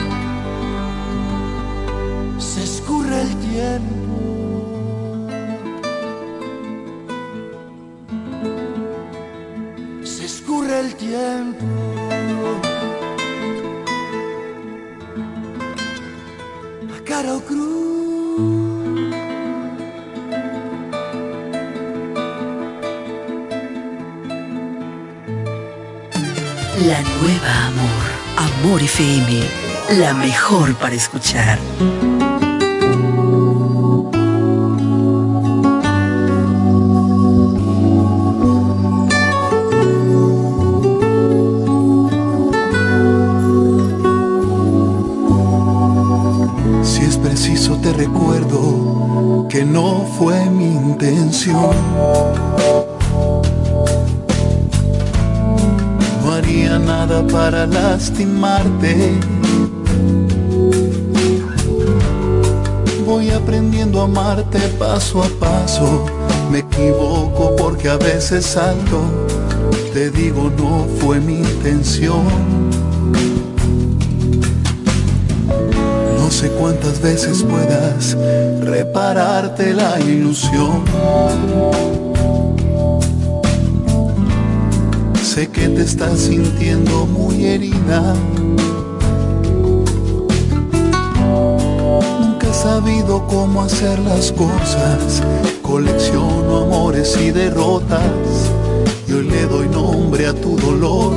se 2.38 2.62
escurre 2.62 3.22
el 3.22 3.36
tiempo. 3.36 3.93
Cruz. 17.46 17.84
La 26.86 27.00
nueva 27.00 27.66
Amor. 27.66 27.88
Amor 28.36 28.82
FM. 28.82 29.42
La 29.98 30.14
mejor 30.14 30.74
para 30.76 30.94
escuchar. 30.94 31.58
Lastimarte. 58.04 59.18
Voy 63.06 63.30
aprendiendo 63.30 64.02
a 64.02 64.04
amarte 64.04 64.58
paso 64.78 65.22
a 65.22 65.28
paso. 65.40 66.04
Me 66.50 66.58
equivoco 66.58 67.56
porque 67.56 67.88
a 67.88 67.96
veces 67.96 68.44
salto. 68.44 69.00
Te 69.94 70.10
digo, 70.10 70.52
no 70.58 70.86
fue 71.00 71.18
mi 71.18 71.38
intención. 71.38 72.24
No 76.18 76.30
sé 76.30 76.50
cuántas 76.60 77.00
veces 77.00 77.42
puedas 77.42 78.14
repararte 78.60 79.72
la 79.72 79.98
ilusión. 80.00 80.84
Sé 85.34 85.48
que 85.48 85.68
te 85.68 85.82
estás 85.82 86.20
sintiendo 86.20 87.06
muy 87.06 87.44
herida. 87.44 88.14
Nunca 92.20 92.46
he 92.48 92.54
sabido 92.54 93.26
cómo 93.26 93.62
hacer 93.62 93.98
las 93.98 94.30
cosas. 94.30 95.24
Colecciono 95.60 96.58
amores 96.58 97.18
y 97.20 97.32
derrotas. 97.32 98.00
Y 99.08 99.12
hoy 99.14 99.28
le 99.28 99.46
doy 99.48 99.68
nombre 99.70 100.28
a 100.28 100.34
tu 100.34 100.56
dolor. 100.56 101.14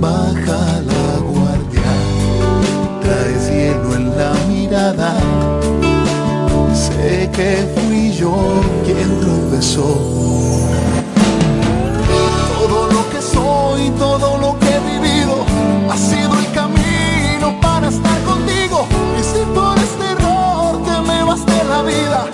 Baja 0.00 0.80
la 0.80 1.18
guardia. 1.18 1.92
Traes 3.02 3.50
hielo 3.50 3.96
en 3.96 4.16
la 4.16 4.32
mirada. 4.48 5.14
Sé 6.72 7.28
que 7.34 7.68
fui 7.74 8.12
yo 8.12 8.34
quien 8.86 9.20
tropezó 9.20 10.24
soy, 13.34 13.90
todo 13.98 14.38
lo 14.38 14.58
que 14.58 14.68
he 14.74 14.80
vivido, 14.80 15.44
ha 15.90 15.96
sido 15.96 16.32
el 16.38 16.50
camino 16.52 17.60
para 17.60 17.88
estar 17.88 18.18
contigo. 18.22 18.86
Y 19.18 19.22
si 19.22 19.44
por 19.54 19.76
este 19.78 20.04
error 20.12 20.82
te 20.84 21.00
me 21.08 21.22
vas 21.24 21.44
de 21.44 21.64
la 21.64 21.82
vida, 21.82 22.26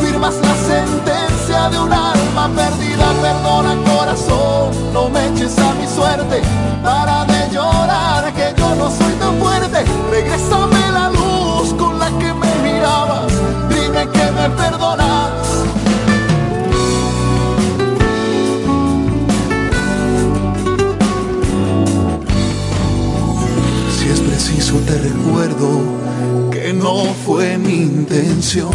firmas 0.00 0.34
la 0.42 0.54
sentencia 0.72 1.68
de 1.70 1.78
un 1.78 1.92
alma 1.92 2.50
perdida. 2.54 3.06
Perdona 3.22 3.74
corazón, 3.90 4.92
no 4.92 5.08
me 5.08 5.28
eches 5.28 5.58
a 5.58 5.72
mi 5.74 5.86
suerte. 5.86 6.42
Para 6.82 7.24
de 7.24 7.50
llorar 7.50 8.32
que 8.34 8.54
yo 8.58 8.74
no 8.74 8.90
soy 8.90 9.12
tan 9.14 9.38
fuerte. 9.38 9.84
Regrésame 10.10 10.92
la 10.92 11.10
luz 11.10 11.74
con 11.74 11.98
la 11.98 12.08
que 12.20 12.32
me 12.32 12.52
mirabas. 12.62 13.32
Dime 13.68 14.08
que 14.10 14.26
me 14.32 14.48
perdonas. 14.50 15.77
Es 24.68 24.74
preciso 24.74 24.78
te 24.86 24.98
recuerdo 24.98 25.80
que 26.50 26.72
no 26.72 27.04
fue 27.24 27.56
mi 27.58 27.82
intención. 27.82 28.70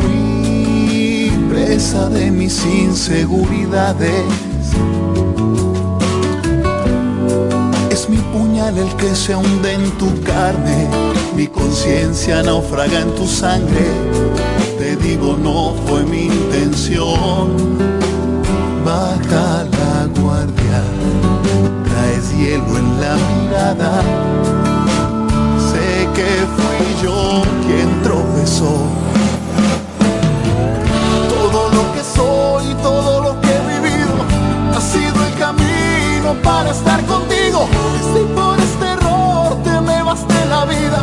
Fui 0.00 1.32
presa 1.50 2.08
de 2.10 2.30
mis 2.30 2.64
inseguridades. 2.64 4.24
Es 7.90 8.08
mi 8.08 8.18
puñal 8.18 8.78
el 8.78 8.94
que 8.96 9.14
se 9.14 9.34
hunde 9.34 9.72
en 9.72 9.90
tu 9.92 10.22
carne, 10.22 10.88
mi 11.34 11.46
conciencia 11.48 12.42
naufraga 12.42 13.00
en 13.00 13.14
tu 13.14 13.26
sangre. 13.26 13.86
Te 14.78 14.96
digo, 14.96 15.36
no 15.36 15.74
fue 15.86 16.04
mi 16.04 16.26
intención. 16.26 17.93
Hielo 22.44 22.78
en 22.78 23.00
la 23.00 23.14
mirada. 23.14 23.92
Sé 25.70 26.08
que 26.16 26.30
fui 26.56 26.86
yo 27.02 27.42
quien 27.66 27.88
tropezó. 28.02 28.74
Todo 31.34 31.60
lo 31.76 31.82
que 31.94 32.02
soy, 32.16 32.74
todo 32.82 33.22
lo 33.22 33.40
que 33.40 33.50
he 33.56 33.62
vivido, 33.74 34.14
ha 34.76 34.80
sido 34.80 35.18
el 35.28 35.34
camino 35.38 36.34
para 36.42 36.70
estar 36.70 37.00
contigo. 37.06 37.68
Si 38.12 38.20
por 38.38 38.58
este 38.60 38.86
error 38.96 39.56
te 39.64 39.80
me 39.80 40.02
vas 40.02 40.26
de 40.28 40.44
la 40.46 40.64
vida, 40.66 41.00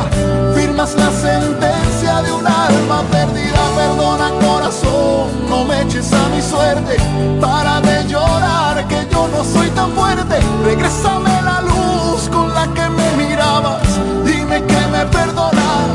firmas 0.56 0.96
la 0.96 1.12
sentencia 1.12 2.22
de 2.22 2.32
un 2.32 2.46
alma 2.46 3.04
perdida. 3.12 3.62
Perdona 3.76 4.30
corazón, 4.46 5.26
no 5.50 5.64
me 5.66 5.82
eches 5.82 6.14
a 6.14 6.24
mi 6.30 6.42
suerte. 6.42 6.98
Para 7.40 7.82
de 7.82 8.08
llorar 8.08 8.81
no 9.28 9.44
soy 9.44 9.70
tan 9.72 9.92
fuerte. 9.92 10.40
Regrésame 10.64 11.42
la 11.42 11.62
luz 11.62 12.30
con 12.30 12.54
la 12.54 12.66
que 12.74 12.90
me 12.90 13.12
mirabas. 13.24 13.88
Dime 14.26 14.64
que 14.64 14.82
me 14.94 15.06
perdonas. 15.06 15.90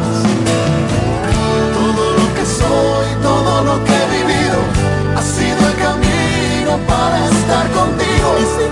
Todo 1.79 2.05
lo 2.19 2.35
que 2.35 2.45
soy, 2.45 3.09
todo 3.23 3.65
lo 3.65 3.85
que 3.85 3.93
he 3.93 4.07
vivido, 4.19 4.59
ha 5.17 5.23
sido 5.23 5.61
el 5.71 5.77
camino 5.77 6.73
para 6.87 7.27
estar 7.27 7.71
contigo. 7.71 8.29
Y 8.43 8.45
si 8.57 8.69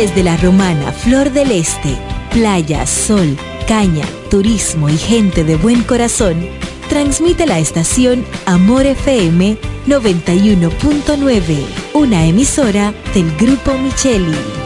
Desde 0.00 0.22
la 0.22 0.38
romana 0.38 0.92
Flor 0.92 1.30
del 1.30 1.52
Este, 1.52 1.94
playa, 2.32 2.86
sol, 2.86 3.36
caña, 3.68 4.06
turismo 4.30 4.88
y 4.88 4.96
gente 4.96 5.44
de 5.44 5.56
buen 5.56 5.82
corazón, 5.82 6.48
transmite 6.88 7.44
la 7.46 7.58
estación 7.58 8.24
Amor 8.46 8.86
FM 8.86 9.58
91.9, 9.86 11.66
una 11.92 12.24
emisora 12.24 12.94
del 13.12 13.30
Grupo 13.36 13.76
Micheli. 13.76 14.59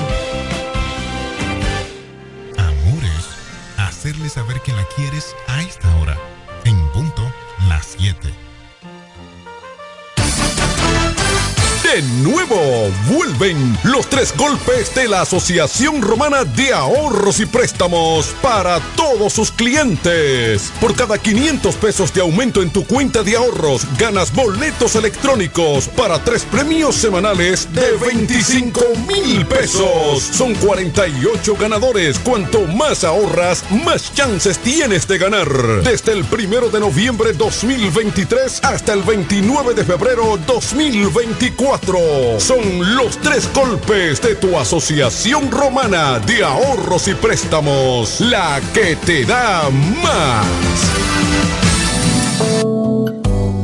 Tres 14.24 14.38
golpes 14.38 14.94
de 14.94 15.06
la 15.06 15.20
Asociación 15.20 16.00
Romana 16.00 16.44
de 16.44 16.72
Ahorros 16.72 17.40
y 17.40 17.46
Préstamos 17.46 18.34
para 18.40 18.80
todos 18.96 19.34
sus 19.34 19.50
clientes. 19.50 20.72
Por 20.80 20.94
cada 20.94 21.18
500 21.18 21.74
pesos 21.74 22.14
de 22.14 22.22
aumento 22.22 22.62
en 22.62 22.70
tu 22.70 22.86
cuenta 22.86 23.22
de 23.22 23.36
ahorros, 23.36 23.86
ganas 23.98 24.32
boletos 24.32 24.94
electrónicos 24.94 25.88
para 25.88 26.24
tres 26.24 26.44
premios 26.44 26.94
semanales 26.94 27.68
de 27.74 27.98
25 27.98 28.80
mil 29.06 29.44
pesos. 29.46 30.22
Son 30.22 30.54
48 30.54 31.56
ganadores. 31.56 32.18
Cuanto 32.18 32.62
más 32.62 33.04
ahorras, 33.04 33.62
más 33.84 34.14
chances 34.14 34.58
tienes 34.58 35.06
de 35.06 35.18
ganar. 35.18 35.48
Desde 35.82 36.12
el 36.12 36.24
primero 36.24 36.70
de 36.70 36.80
noviembre 36.80 37.34
2023 37.34 38.60
hasta 38.64 38.94
el 38.94 39.02
29 39.02 39.74
de 39.74 39.84
febrero 39.84 40.38
2024. 40.46 42.40
Son 42.40 42.96
los 42.96 43.18
tres 43.18 43.50
golpes 43.52 44.13
de 44.20 44.34
tu 44.36 44.56
Asociación 44.58 45.50
Romana 45.50 46.18
de 46.20 46.44
Ahorros 46.44 47.08
y 47.08 47.14
Préstamos. 47.14 48.20
La 48.20 48.60
que 48.72 48.96
te 48.96 49.24
da 49.24 49.68
más. 50.02 50.46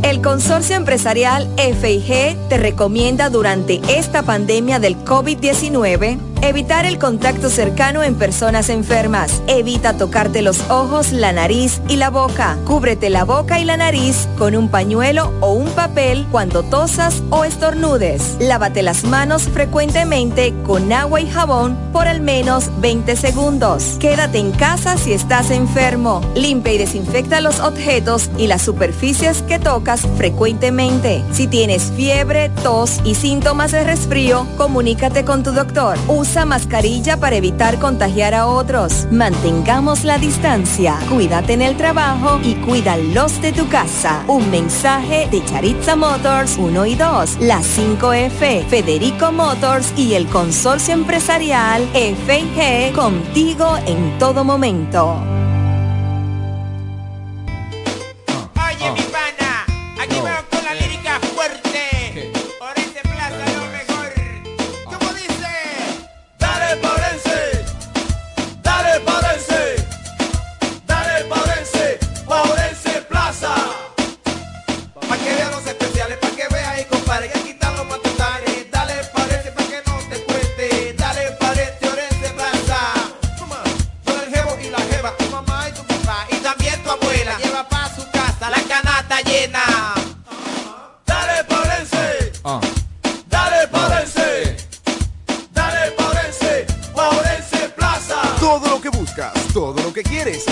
El 0.02 0.20
Consorcio 0.22 0.76
Empresarial 0.76 1.48
FIG 1.56 2.36
te 2.48 2.58
recomienda 2.58 3.30
durante 3.30 3.80
esta 3.88 4.22
pandemia 4.22 4.78
del 4.78 4.96
COVID-19 4.96 6.29
evitar 6.42 6.86
el 6.86 6.98
contacto 6.98 7.50
cercano 7.50 8.02
en 8.02 8.14
personas 8.14 8.68
enfermas. 8.68 9.42
Evita 9.46 9.96
tocarte 9.96 10.42
los 10.42 10.60
ojos, 10.70 11.12
la 11.12 11.32
nariz 11.32 11.80
y 11.88 11.96
la 11.96 12.10
boca. 12.10 12.56
Cúbrete 12.66 13.10
la 13.10 13.24
boca 13.24 13.60
y 13.60 13.64
la 13.64 13.76
nariz 13.76 14.28
con 14.38 14.56
un 14.56 14.68
pañuelo 14.68 15.32
o 15.40 15.52
un 15.52 15.68
papel 15.70 16.26
cuando 16.30 16.62
tosas 16.62 17.22
o 17.30 17.44
estornudes. 17.44 18.36
Lávate 18.40 18.82
las 18.82 19.04
manos 19.04 19.42
frecuentemente 19.42 20.54
con 20.66 20.92
agua 20.92 21.20
y 21.20 21.28
jabón 21.28 21.76
por 21.92 22.08
al 22.08 22.20
menos 22.20 22.70
20 22.80 23.16
segundos. 23.16 23.96
Quédate 24.00 24.38
en 24.38 24.52
casa 24.52 24.96
si 24.96 25.12
estás 25.12 25.50
enfermo. 25.50 26.22
Limpia 26.34 26.72
y 26.72 26.78
desinfecta 26.78 27.40
los 27.40 27.60
objetos 27.60 28.30
y 28.38 28.46
las 28.46 28.62
superficies 28.62 29.42
que 29.42 29.58
tocas 29.58 30.02
frecuentemente. 30.16 31.22
Si 31.32 31.46
tienes 31.46 31.92
fiebre, 31.96 32.50
tos 32.62 33.00
y 33.04 33.14
síntomas 33.14 33.72
de 33.72 33.84
resfrío, 33.84 34.46
comunícate 34.56 35.24
con 35.24 35.42
tu 35.42 35.52
doctor. 35.52 35.98
Usa 36.08 36.29
Usa 36.30 36.44
mascarilla 36.44 37.16
para 37.16 37.34
evitar 37.34 37.80
contagiar 37.80 38.34
a 38.34 38.46
otros. 38.46 39.08
Mantengamos 39.10 40.04
la 40.04 40.16
distancia. 40.16 40.96
Cuídate 41.08 41.54
en 41.54 41.60
el 41.60 41.76
trabajo 41.76 42.38
y 42.44 42.54
cuida 42.54 42.96
los 42.96 43.42
de 43.42 43.50
tu 43.50 43.68
casa. 43.68 44.22
Un 44.28 44.48
mensaje 44.48 45.26
de 45.28 45.44
Charitza 45.44 45.96
Motors 45.96 46.56
1 46.56 46.86
y 46.86 46.94
2, 46.94 47.40
la 47.40 47.58
5F, 47.58 48.64
Federico 48.66 49.32
Motors 49.32 49.92
y 49.96 50.14
el 50.14 50.28
consorcio 50.28 50.94
empresarial 50.94 51.82
FG 51.94 52.94
contigo 52.94 53.76
en 53.84 54.16
todo 54.20 54.44
momento. 54.44 55.39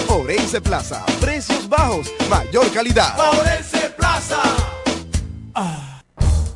Orense 0.08 0.60
Plaza. 0.60 1.04
Precios 1.20 1.68
bajos, 1.68 2.12
mayor 2.28 2.70
calidad. 2.72 3.16
Paurense 3.16 3.90
Plaza. 3.96 4.42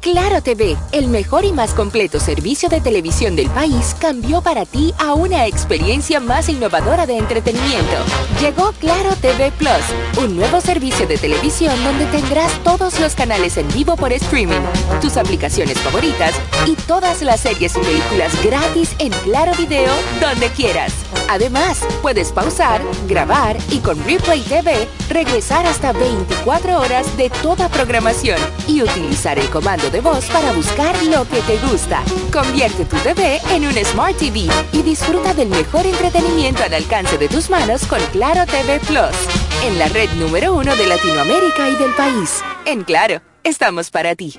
Claro 0.03 0.43
TV, 0.43 0.77
el 0.91 1.07
mejor 1.07 1.45
y 1.45 1.53
más 1.53 1.75
completo 1.75 2.19
servicio 2.19 2.69
de 2.69 2.81
televisión 2.81 3.37
del 3.37 3.49
país, 3.51 3.95
cambió 4.01 4.43
para 4.43 4.67
ti 4.67 4.93
a 4.99 5.15
una 5.15 5.47
experiencia 5.47 6.19
más 6.19 6.49
innovadora 6.49 7.07
de 7.07 7.17
entretenimiento. 7.17 7.93
Llegó 8.41 8.73
Claro 8.81 9.15
TV 9.21 9.53
Plus, 9.53 10.25
un 10.25 10.37
nuevo 10.37 10.61
servicio 10.61 11.07
de 11.07 11.19
televisión 11.19 11.73
donde 11.85 12.07
tendrás 12.07 12.53
todos 12.65 12.99
los 12.99 13.15
canales 13.15 13.57
en 13.57 13.69
vivo 13.69 13.95
por 13.95 14.13
streaming, 14.13 14.63
tus 15.01 15.17
aplicaciones 15.17 15.79
favoritas 15.79 16.35
y 16.67 16.75
todas 16.75 17.23
las 17.23 17.39
series 17.39 17.77
y 17.77 17.81
películas 17.81 18.33
gratis 18.45 18.97
en 18.99 19.13
Claro 19.23 19.53
Video 19.55 19.95
donde 20.21 20.49
quieras. 20.49 20.93
Además, 21.33 21.81
puedes 22.03 22.31
pausar, 22.31 22.83
grabar 23.09 23.57
y 23.71 23.79
con 23.79 23.97
Replay 24.05 24.43
TV 24.43 24.87
regresar 25.09 25.65
hasta 25.65 25.93
24 25.93 26.79
horas 26.79 27.17
de 27.17 27.31
toda 27.31 27.71
programación 27.71 28.39
y 28.67 28.83
utilizar 28.83 29.39
el 29.39 29.49
comando 29.49 29.89
de 29.89 30.03
voz 30.03 30.27
para 30.27 30.53
buscar 30.53 30.95
lo 31.05 31.27
que 31.27 31.41
te 31.41 31.57
gusta. 31.71 32.03
Convierte 32.31 32.85
tu 32.85 32.99
TV 32.99 33.41
en 33.51 33.67
un 33.67 33.73
Smart 33.73 34.15
TV 34.19 34.47
y 34.73 34.83
disfruta 34.83 35.33
del 35.33 35.49
mejor 35.49 35.87
entretenimiento 35.87 36.65
al 36.65 36.75
alcance 36.75 37.17
de 37.17 37.29
tus 37.29 37.49
manos 37.49 37.87
con 37.87 38.01
Claro 38.13 38.45
TV 38.45 38.79
Plus, 38.81 39.17
en 39.65 39.79
la 39.79 39.89
red 39.89 40.11
número 40.17 40.55
uno 40.55 40.77
de 40.77 40.87
Latinoamérica 40.87 41.67
y 41.71 41.77
del 41.77 41.95
país. 41.95 42.43
En 42.67 42.85
Claro, 42.85 43.23
estamos 43.43 43.91
para 43.91 44.15
ti. 44.17 44.39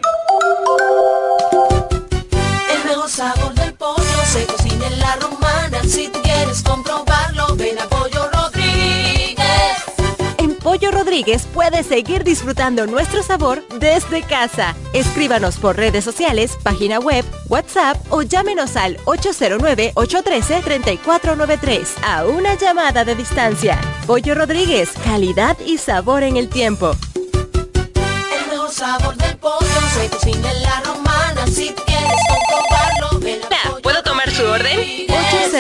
El 2.70 3.10
sabor 3.10 3.56
del 3.56 3.74
pollo 3.74 4.26
se 4.32 4.46
cocina 4.46 4.86
en 4.86 5.00
la 5.00 5.16
romana. 5.16 5.82
Comprobarlo, 6.62 7.56
ven 7.56 7.80
a 7.80 7.88
Pollo 7.88 8.30
Rodríguez. 8.32 9.40
En 10.38 10.54
Pollo 10.56 10.92
Rodríguez 10.92 11.48
puedes 11.54 11.88
seguir 11.88 12.24
disfrutando 12.24 12.86
nuestro 12.86 13.24
sabor 13.24 13.68
desde 13.80 14.22
casa. 14.22 14.76
Escríbanos 14.94 15.58
por 15.58 15.76
redes 15.78 16.04
sociales, 16.04 16.56
página 16.62 17.00
web, 17.00 17.26
WhatsApp 17.50 17.98
o 18.10 18.22
llámenos 18.22 18.76
al 18.76 18.98
809-813-3493 19.06 21.88
a 22.04 22.26
una 22.26 22.54
llamada 22.56 23.04
de 23.04 23.16
distancia. 23.16 23.82
Pollo 24.06 24.36
Rodríguez, 24.36 24.92
calidad 25.04 25.58
y 25.66 25.80
sabor 25.80 26.22
en 26.24 26.38
el 26.38 26.50
tiempo. 26.50 26.96
El 27.16 28.52
mejor 28.52 28.70
sabor 28.70 29.16
del 29.16 29.38
pollo 29.38 29.66
se 29.96 30.08
cocina 30.10 30.52
en 30.52 30.62
la 30.62 30.82
romana. 30.82 31.48
Si 31.48 31.74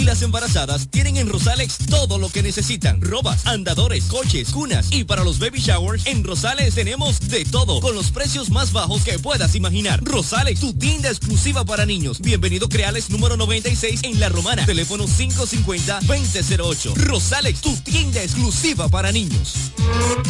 Y 0.00 0.04
las 0.04 0.22
embarazadas 0.22 0.88
tienen 0.88 1.18
en 1.18 1.28
Rosales 1.28 1.76
todo 1.90 2.16
lo 2.16 2.30
que 2.30 2.42
necesitan. 2.42 3.02
Robas, 3.02 3.46
andadores, 3.46 4.04
coches, 4.04 4.48
cunas 4.50 4.90
y 4.90 5.04
para 5.04 5.24
los 5.24 5.38
baby 5.38 5.60
showers 5.60 6.06
en 6.06 6.24
Rosales 6.24 6.74
tenemos 6.74 7.20
de 7.28 7.44
todo 7.44 7.82
con 7.82 7.94
los 7.94 8.10
precios 8.10 8.48
más 8.48 8.72
bajos 8.72 9.04
que 9.04 9.18
puedas 9.18 9.54
imaginar. 9.54 10.02
Rosales, 10.02 10.58
tu 10.58 10.72
tienda 10.72 11.10
exclusiva 11.10 11.66
para 11.66 11.84
niños. 11.84 12.22
Bienvenido 12.22 12.70
Creales 12.70 13.10
número 13.10 13.36
96 13.36 14.00
en 14.04 14.18
La 14.18 14.30
Romana. 14.30 14.64
Teléfono 14.64 15.04
550-2008. 15.06 16.94
Rosales, 16.94 17.60
tu 17.60 17.76
tienda 17.76 18.22
exclusiva 18.22 18.88
para 18.88 19.12
niños. 19.12 19.70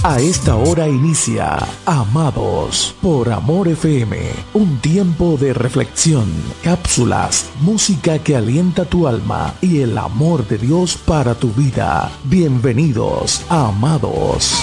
A 0.02 0.18
esta 0.18 0.56
hora 0.56 0.88
inicia 0.88 1.58
Amados 1.86 2.96
por 3.00 3.30
Amor 3.30 3.68
FM, 3.68 4.18
un 4.54 4.80
tiempo 4.80 5.36
de 5.40 5.52
reflexión, 5.52 6.28
cápsulas, 6.64 7.46
música 7.60 8.18
que 8.18 8.34
alienta 8.34 8.84
tu 8.84 9.06
alma 9.06 9.54
el 9.78 9.96
amor 9.96 10.46
de 10.48 10.58
Dios 10.58 10.96
para 10.96 11.34
tu 11.34 11.52
vida. 11.52 12.10
Bienvenidos 12.24 13.44
Amados. 13.48 14.60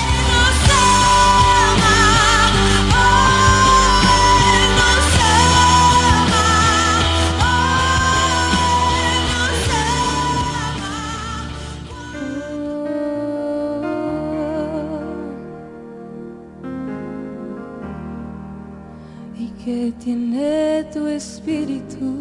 y 19.39 19.91
tiene 20.03 20.85
tu 20.93 21.07
espíritu 21.07 22.16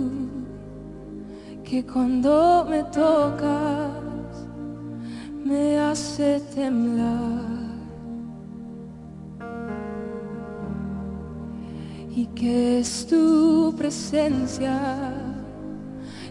que 1.68 1.84
cuando 1.84 2.64
me 2.70 2.84
tocas 2.84 3.90
me 5.44 5.80
hace 5.80 6.40
temblar 6.54 7.42
y 12.14 12.26
que 12.26 12.78
es 12.78 13.04
tu 13.08 13.74
presencia 13.76 15.12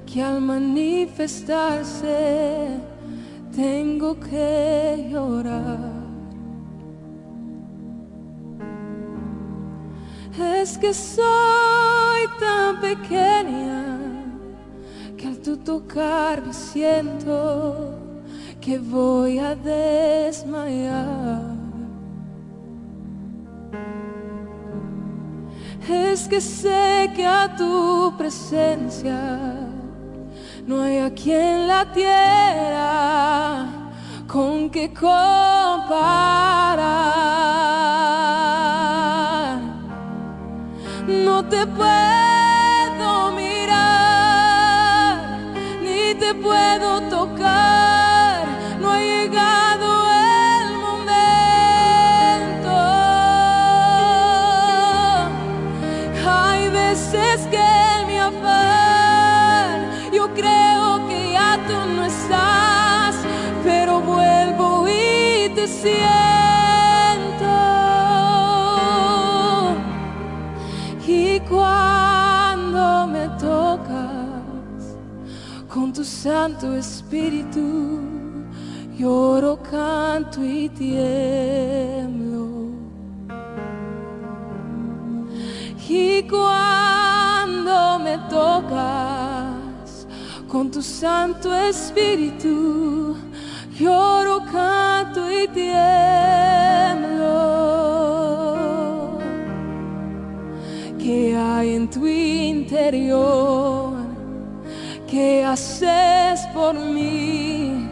que 0.05 0.23
al 0.23 0.39
manifestarse 0.39 2.79
tengo 3.53 4.17
que 4.17 5.09
llorar. 5.11 5.91
Es 10.39 10.77
que 10.77 10.93
soy 10.93 12.21
tan 12.39 12.79
pequeña 12.79 14.04
al 15.25 15.37
tu 15.37 15.57
tocarme 15.57 16.53
siento 16.53 17.97
que 18.61 18.77
voy 18.77 19.39
a 19.39 19.55
desmayar. 19.55 21.55
Es 25.89 26.27
que 26.27 26.39
sé 26.41 27.11
que 27.15 27.25
a 27.25 27.55
tu 27.55 28.13
presencia 28.17 29.55
no 30.65 30.81
hay 30.81 30.97
aquí 30.99 31.31
en 31.31 31.67
la 31.67 31.91
tierra 31.93 33.67
con 34.27 34.69
que 34.69 34.91
comparar. 34.91 35.15
No 41.07 41.45
te 41.45 41.65
puedo 41.67 42.34
te 46.25 46.33
puedo 46.33 47.01
tocar, 47.01 48.47
no 48.81 48.89
ha 48.93 48.99
llegado 48.99 49.87
el 50.59 50.67
momento. 50.85 52.73
Hay 56.27 56.69
veces 56.69 57.45
que 57.51 57.63
en 57.95 58.07
mi 58.07 58.17
afán 58.17 59.91
yo 60.11 60.33
creo 60.33 61.07
que 61.07 61.33
ya 61.33 61.59
tú 61.67 61.77
no 61.95 62.05
estás, 62.05 63.15
pero 63.63 63.99
vuelvo 64.01 64.87
y 64.89 65.49
te 65.49 65.67
siento. 65.67 66.24
Santo 76.05 76.75
Espíritu, 76.75 77.99
lloro, 78.95 79.57
canto 79.57 80.45
y 80.45 80.69
tiemblo. 80.69 82.45
Y 85.89 86.23
cuando 86.29 87.99
me 87.99 88.19
tocas 88.29 90.05
con 90.47 90.69
tu 90.69 90.83
Santo 90.83 91.51
Espíritu, 91.53 93.17
lloro, 93.79 94.43
canto 94.51 95.31
y 95.31 95.47
tiemblo. 95.47 95.79
¿Qué 100.99 101.35
hay 101.35 101.75
en 101.75 101.89
tu 101.89 102.05
interior? 102.05 103.94
¿Qué 105.07 105.43
haces 105.43 106.41
por 106.53 106.75
mí? 106.75 107.87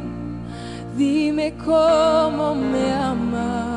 Dime 0.98 1.54
cómo 1.64 2.56
me 2.56 2.94
amas. 2.94 3.74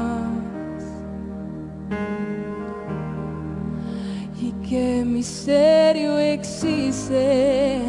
y 4.47 4.53
qué 4.68 5.03
misterio 5.05 6.18
existe 6.18 7.80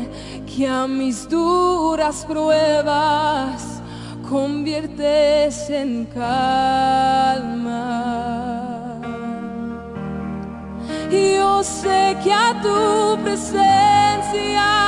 que 0.45 0.67
a 0.67 0.87
mis 0.87 1.27
duras 1.29 2.25
pruebas 2.25 3.81
conviertes 4.27 5.69
en 5.69 6.05
calma. 6.05 6.57
Yo 11.11 11.63
sé 11.63 12.17
que 12.24 12.33
a 12.33 12.59
tu 12.61 13.21
presencia 13.24 14.87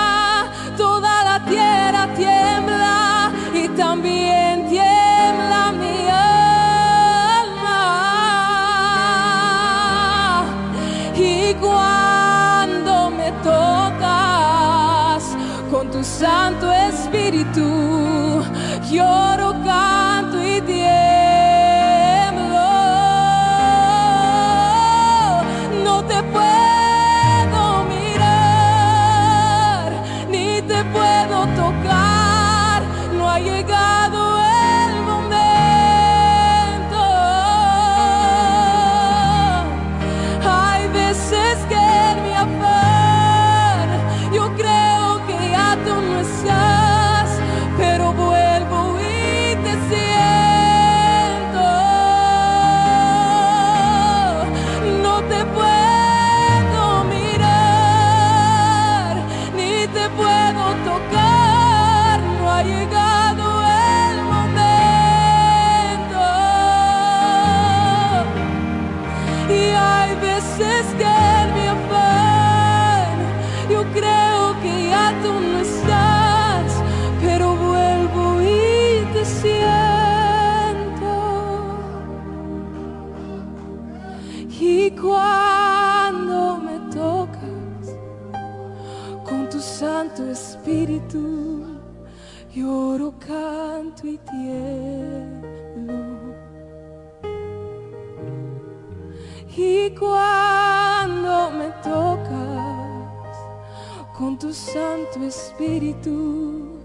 Espíritu, 105.69 106.79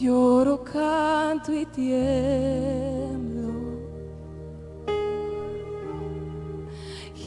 lloro, 0.00 0.64
canto 0.64 1.52
y 1.52 1.66
tiemblo. 1.66 3.52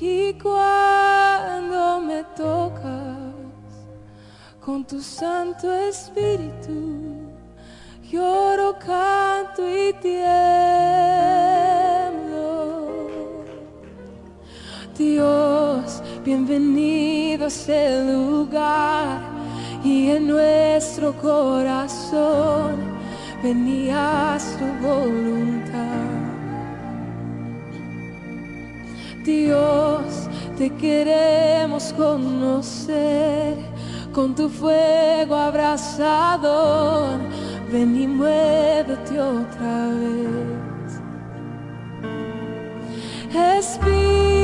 Y 0.02 0.34
cuando 0.42 2.02
me 2.02 2.24
tocas 2.36 3.16
con 4.60 4.84
tu 4.86 5.00
Santo 5.00 5.72
Espíritu, 5.72 7.30
lloro, 8.02 8.76
canto 8.80 9.70
y 9.70 9.94
tiemblo. 10.02 10.18
Dios, 14.98 16.02
bienvenido 16.26 17.46
a 17.46 17.48
este 17.50 18.04
lugar 18.04 19.27
y 19.84 20.10
en 20.10 20.28
nuestro 20.28 21.14
corazón 21.14 22.76
venías 23.44 24.58
tu 24.58 24.88
voluntad. 24.88 26.18
Dios, 29.24 30.30
te 30.58 30.70
queremos 30.70 31.94
conocer 31.94 33.56
con 34.14 34.34
tu 34.34 34.50
fuego 34.50 35.36
abrasador. 35.36 37.20
Ven 37.72 38.02
y 38.02 38.08
muévete 38.08 39.20
otra 39.20 39.90
vez. 39.90 40.48
Espíritu, 43.60 44.37